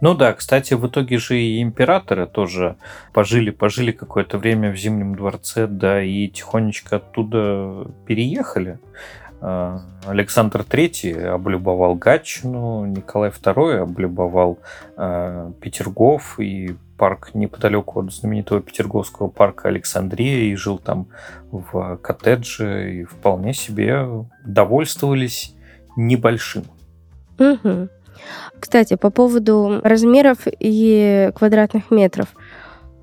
Ну 0.00 0.14
да, 0.14 0.34
кстати, 0.34 0.74
в 0.74 0.86
итоге 0.86 1.18
же 1.18 1.40
и 1.40 1.62
императоры 1.62 2.26
тоже 2.26 2.76
пожили, 3.12 3.50
пожили 3.50 3.90
какое-то 3.90 4.38
время 4.38 4.70
в 4.70 4.76
Зимнем 4.76 5.14
дворце, 5.16 5.66
да, 5.66 6.02
и 6.02 6.28
тихонечко 6.28 6.96
оттуда 6.96 7.86
переехали. 8.06 8.78
А, 9.46 9.82
Александр 10.06 10.62
III 10.62 11.26
облюбовал 11.26 11.96
Гатчину, 11.96 12.86
Николай 12.86 13.28
II 13.28 13.76
облюбовал 13.76 14.58
э, 14.96 15.52
Петергоф 15.60 16.40
и 16.40 16.74
парк 16.96 17.34
неподалеку 17.34 18.00
от 18.00 18.10
знаменитого 18.10 18.62
Петерговского 18.62 19.28
парка 19.28 19.68
Александрия 19.68 20.50
и 20.50 20.54
жил 20.54 20.78
там 20.78 21.08
в 21.50 21.98
коттедже 21.98 22.94
и 22.94 23.04
вполне 23.04 23.52
себе 23.52 24.06
довольствовались 24.46 25.54
небольшим. 25.94 26.64
Угу. 27.38 27.88
Кстати, 28.58 28.96
по 28.96 29.10
поводу 29.10 29.82
размеров 29.84 30.38
и 30.58 31.30
квадратных 31.34 31.90
метров. 31.90 32.28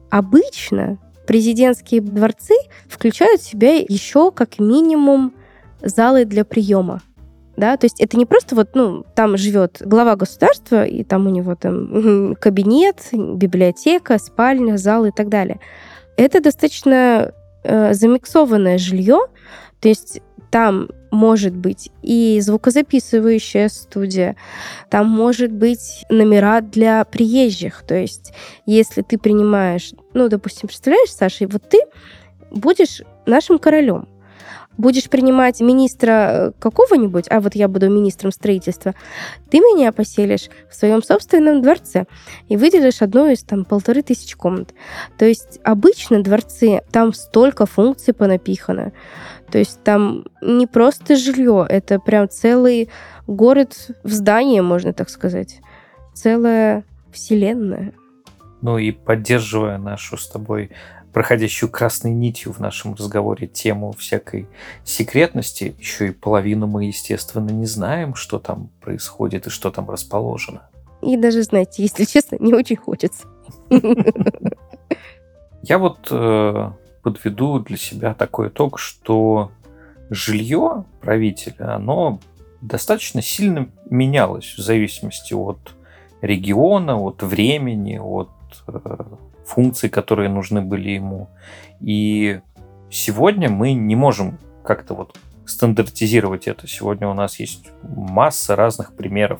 Обычно 0.10 0.97
президентские 1.27 2.01
дворцы 2.01 2.56
включают 2.88 3.41
в 3.41 3.47
себя 3.47 3.75
еще 3.75 4.32
как 4.32 4.58
минимум 4.58 5.36
залы 5.82 6.26
для 6.26 6.46
приема. 6.46 7.02
Да, 7.58 7.76
то 7.78 7.86
есть 7.86 8.00
это 8.00 8.17
не 8.17 8.26
просто 8.26 8.56
вот, 8.56 8.70
ну, 8.76 9.06
там 9.13 9.38
живет 9.38 9.82
глава 9.82 10.15
государства, 10.15 10.86
и 10.86 11.04
там 11.04 11.28
у 11.28 11.30
него 11.30 11.56
там 11.56 12.36
кабинет, 12.39 13.10
библиотека, 13.12 14.17
спальня, 14.20 14.78
зал 14.78 15.06
и 15.06 15.12
так 15.12 15.30
далее. 15.30 15.60
Это 16.15 16.41
достаточно 16.41 17.34
э, 17.63 17.94
замиксованное 17.94 18.78
жилье, 18.78 19.20
то 19.80 19.89
есть 19.89 20.22
там 20.50 20.89
может 21.12 21.56
быть 21.56 21.91
и 22.02 22.39
звукозаписывающая 22.41 23.70
студия, 23.70 24.36
там 24.89 25.08
может 25.08 25.52
быть 25.52 26.06
номера 26.10 26.62
для 26.62 27.04
приезжих. 27.06 27.84
То 27.86 27.96
есть, 27.96 28.34
если 28.65 29.02
ты 29.02 29.17
принимаешь, 29.17 29.91
ну, 30.13 30.30
допустим, 30.30 30.67
представляешь, 30.67 31.12
Саша, 31.12 31.48
вот 31.48 31.63
ты 31.70 31.80
будешь 32.50 33.02
нашим 33.26 33.60
королем 33.60 34.08
будешь 34.82 35.10
принимать 35.10 35.62
министра 35.62 36.12
э, 36.12 36.52
какого-нибудь, 36.60 37.28
а 37.30 37.39
вот 37.39 37.56
я 37.56 37.67
буду 37.67 37.89
министром 37.89 38.32
строительства, 38.32 38.94
ты 39.50 39.60
меня 39.60 39.91
поселишь 39.91 40.50
в 40.70 40.76
своем 40.76 41.04
собственном 41.04 41.62
дворце 41.62 42.06
и 42.50 42.58
выделишь 42.58 43.02
одну 43.02 43.30
из 43.30 43.44
там 43.44 43.63
полторы 43.63 44.02
тысячи 44.02 44.36
комнат. 44.36 44.74
То 45.17 45.26
есть 45.26 45.60
обычно 45.63 46.24
дворцы, 46.24 46.82
там 46.91 47.13
столько 47.13 47.65
функций 47.65 48.13
понапихано. 48.13 48.91
То 49.52 49.58
есть 49.58 49.84
там 49.84 50.26
не 50.41 50.65
просто 50.65 51.15
жилье, 51.15 51.65
это 51.70 52.00
прям 52.00 52.28
целый 52.30 52.89
город 53.28 53.89
в 54.04 54.10
здании, 54.10 54.62
можно 54.62 54.94
так 54.94 55.10
сказать. 55.10 55.60
Целая 56.13 56.84
вселенная. 57.12 57.94
Ну 58.62 58.78
и 58.78 58.91
поддерживая 58.91 59.78
нашу 59.78 60.17
с 60.17 60.28
тобой 60.28 60.72
проходящую 61.13 61.69
красной 61.69 62.12
нитью 62.12 62.52
в 62.54 62.60
нашем 62.60 62.93
разговоре 62.93 63.47
тему 63.47 63.93
всякой 63.93 64.47
секретности, 64.84 65.76
еще 65.80 66.08
и 66.08 66.12
половину 66.12 66.67
мы, 66.67 66.86
естественно, 66.86 67.50
не 67.50 67.65
знаем, 67.65 68.15
что 68.15 68.39
там 68.39 68.69
происходит 68.82 69.47
и 69.47 69.50
что 69.50 69.71
там 69.71 69.89
расположено. 69.89 70.63
И 71.02 71.17
даже, 71.17 71.43
знаете, 71.43 71.84
если 71.84 72.06
честно, 72.06 72.38
не 72.39 72.54
очень 72.54 72.76
хочется. 72.76 73.28
Я 75.63 75.78
вот 75.78 76.08
э, 76.10 76.71
подведу 77.04 77.60
для 77.60 77.78
себя 77.78 78.13
такой 78.13 78.47
итог, 78.47 78.80
что 78.80 79.52
жилье 80.10 80.86
правителя, 81.02 81.76
оно 81.76 82.19
достаточно 82.62 83.21
сильно 83.21 83.69
менялось 83.89 84.56
в 84.58 84.62
зависимости 84.62 85.34
от 85.34 85.76
региона, 86.21 87.00
от 87.00 87.24
времени, 87.24 87.97
от 87.97 88.30
э, 88.67 88.80
функций, 89.52 89.90
которые 89.90 90.30
нужны 90.30 90.62
были 90.62 90.92
ему. 90.92 91.30
И 91.82 92.40
сегодня 92.90 93.50
мы 93.50 93.74
не 93.74 93.96
можем 93.96 94.38
как-то 94.64 94.94
вот 94.94 95.18
стандартизировать 95.46 96.48
это. 96.48 96.68
Сегодня 96.68 97.08
у 97.08 97.14
нас 97.14 97.40
есть 97.40 97.70
масса 97.84 98.56
разных 98.56 98.96
примеров. 98.96 99.40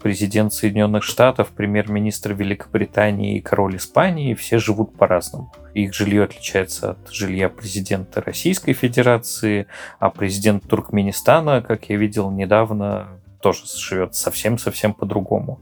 Президент 0.00 0.52
Соединенных 0.52 1.02
Штатов, 1.02 1.48
премьер-министр 1.48 2.32
Великобритании 2.32 3.36
и 3.36 3.40
король 3.40 3.76
Испании 3.76 4.34
все 4.34 4.58
живут 4.58 4.96
по-разному. 4.96 5.52
Их 5.74 5.92
жилье 5.92 6.24
отличается 6.24 6.92
от 6.92 7.10
жилья 7.10 7.48
президента 7.48 8.20
Российской 8.20 8.74
Федерации, 8.74 9.66
а 9.98 10.10
президент 10.10 10.68
Туркменистана, 10.68 11.62
как 11.62 11.88
я 11.88 11.96
видел 11.96 12.30
недавно, 12.30 13.08
тоже 13.42 13.64
живет 13.66 14.14
совсем-совсем 14.14 14.94
по-другому. 14.94 15.58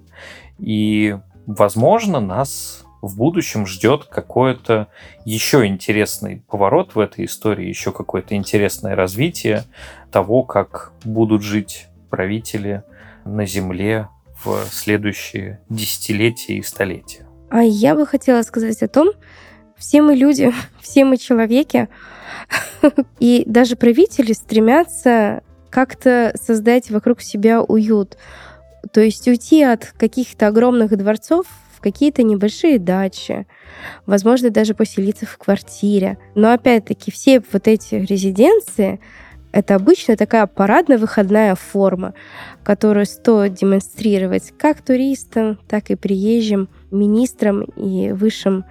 И, 0.58 1.16
возможно, 1.46 2.20
нас 2.20 2.85
в 3.06 3.16
будущем 3.16 3.66
ждет 3.66 4.04
какой-то 4.04 4.88
еще 5.24 5.66
интересный 5.66 6.42
поворот 6.48 6.94
в 6.94 6.98
этой 6.98 7.24
истории, 7.24 7.68
еще 7.68 7.92
какое-то 7.92 8.34
интересное 8.34 8.94
развитие 8.94 9.64
того, 10.10 10.42
как 10.42 10.92
будут 11.04 11.42
жить 11.42 11.88
правители 12.10 12.82
на 13.24 13.46
Земле 13.46 14.08
в 14.44 14.64
следующие 14.70 15.60
десятилетия 15.68 16.58
и 16.58 16.62
столетия. 16.62 17.26
А 17.50 17.62
я 17.62 17.94
бы 17.94 18.06
хотела 18.06 18.42
сказать 18.42 18.82
о 18.82 18.88
том, 18.88 19.10
все 19.76 20.02
мы 20.02 20.14
люди, 20.14 20.52
все 20.80 21.04
мы 21.04 21.16
человеки, 21.16 21.88
и 23.20 23.44
даже 23.46 23.76
правители 23.76 24.32
стремятся 24.32 25.42
как-то 25.70 26.32
создать 26.40 26.90
вокруг 26.90 27.20
себя 27.20 27.60
уют. 27.62 28.16
То 28.92 29.00
есть 29.00 29.26
уйти 29.28 29.62
от 29.62 29.92
каких-то 29.96 30.46
огромных 30.46 30.96
дворцов 30.96 31.46
в 31.76 31.80
какие-то 31.80 32.22
небольшие 32.22 32.78
дачи, 32.78 33.46
возможно, 34.06 34.50
даже 34.50 34.74
поселиться 34.74 35.26
в 35.26 35.36
квартире. 35.36 36.18
Но 36.34 36.52
опять-таки 36.52 37.10
все 37.10 37.42
вот 37.52 37.68
эти 37.68 37.96
резиденции 37.96 39.00
это 39.52 39.74
обычно 39.74 40.16
такая 40.16 40.46
парадно-выходная 40.46 41.54
форма, 41.54 42.14
которую 42.62 43.06
стоит 43.06 43.54
демонстрировать 43.54 44.52
как 44.58 44.82
туристам, 44.82 45.58
так 45.68 45.90
и 45.90 45.96
приезжим, 45.96 46.68
министрам 46.90 47.62
и 47.62 48.12
высшим 48.12 48.64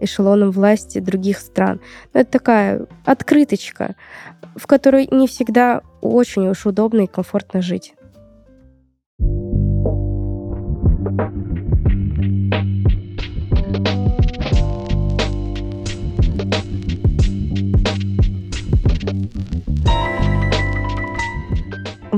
эшелоном 0.00 0.50
власти 0.50 1.00
других 1.00 1.38
стран. 1.38 1.80
Но 2.14 2.20
это 2.20 2.30
такая 2.30 2.86
открыточка, 3.04 3.96
в 4.54 4.66
которой 4.66 5.08
не 5.10 5.26
всегда 5.26 5.82
очень 6.00 6.48
уж 6.48 6.66
удобно 6.66 7.00
и 7.00 7.06
комфортно 7.06 7.60
жить. 7.60 7.94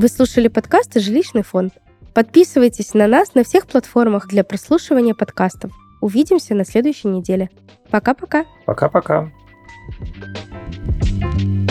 Вы 0.01 0.07
слушали 0.07 0.47
подкасты 0.47 0.99
«Жилищный 0.99 1.43
фонд». 1.43 1.73
Подписывайтесь 2.15 2.95
на 2.95 3.05
нас 3.05 3.35
на 3.35 3.43
всех 3.43 3.67
платформах 3.67 4.27
для 4.27 4.43
прослушивания 4.43 5.13
подкастов. 5.13 5.71
Увидимся 6.01 6.55
на 6.55 6.65
следующей 6.65 7.07
неделе. 7.07 7.51
Пока-пока. 7.91 8.45
Пока-пока. 8.65 9.31
thank 11.11 11.41
you 11.41 11.70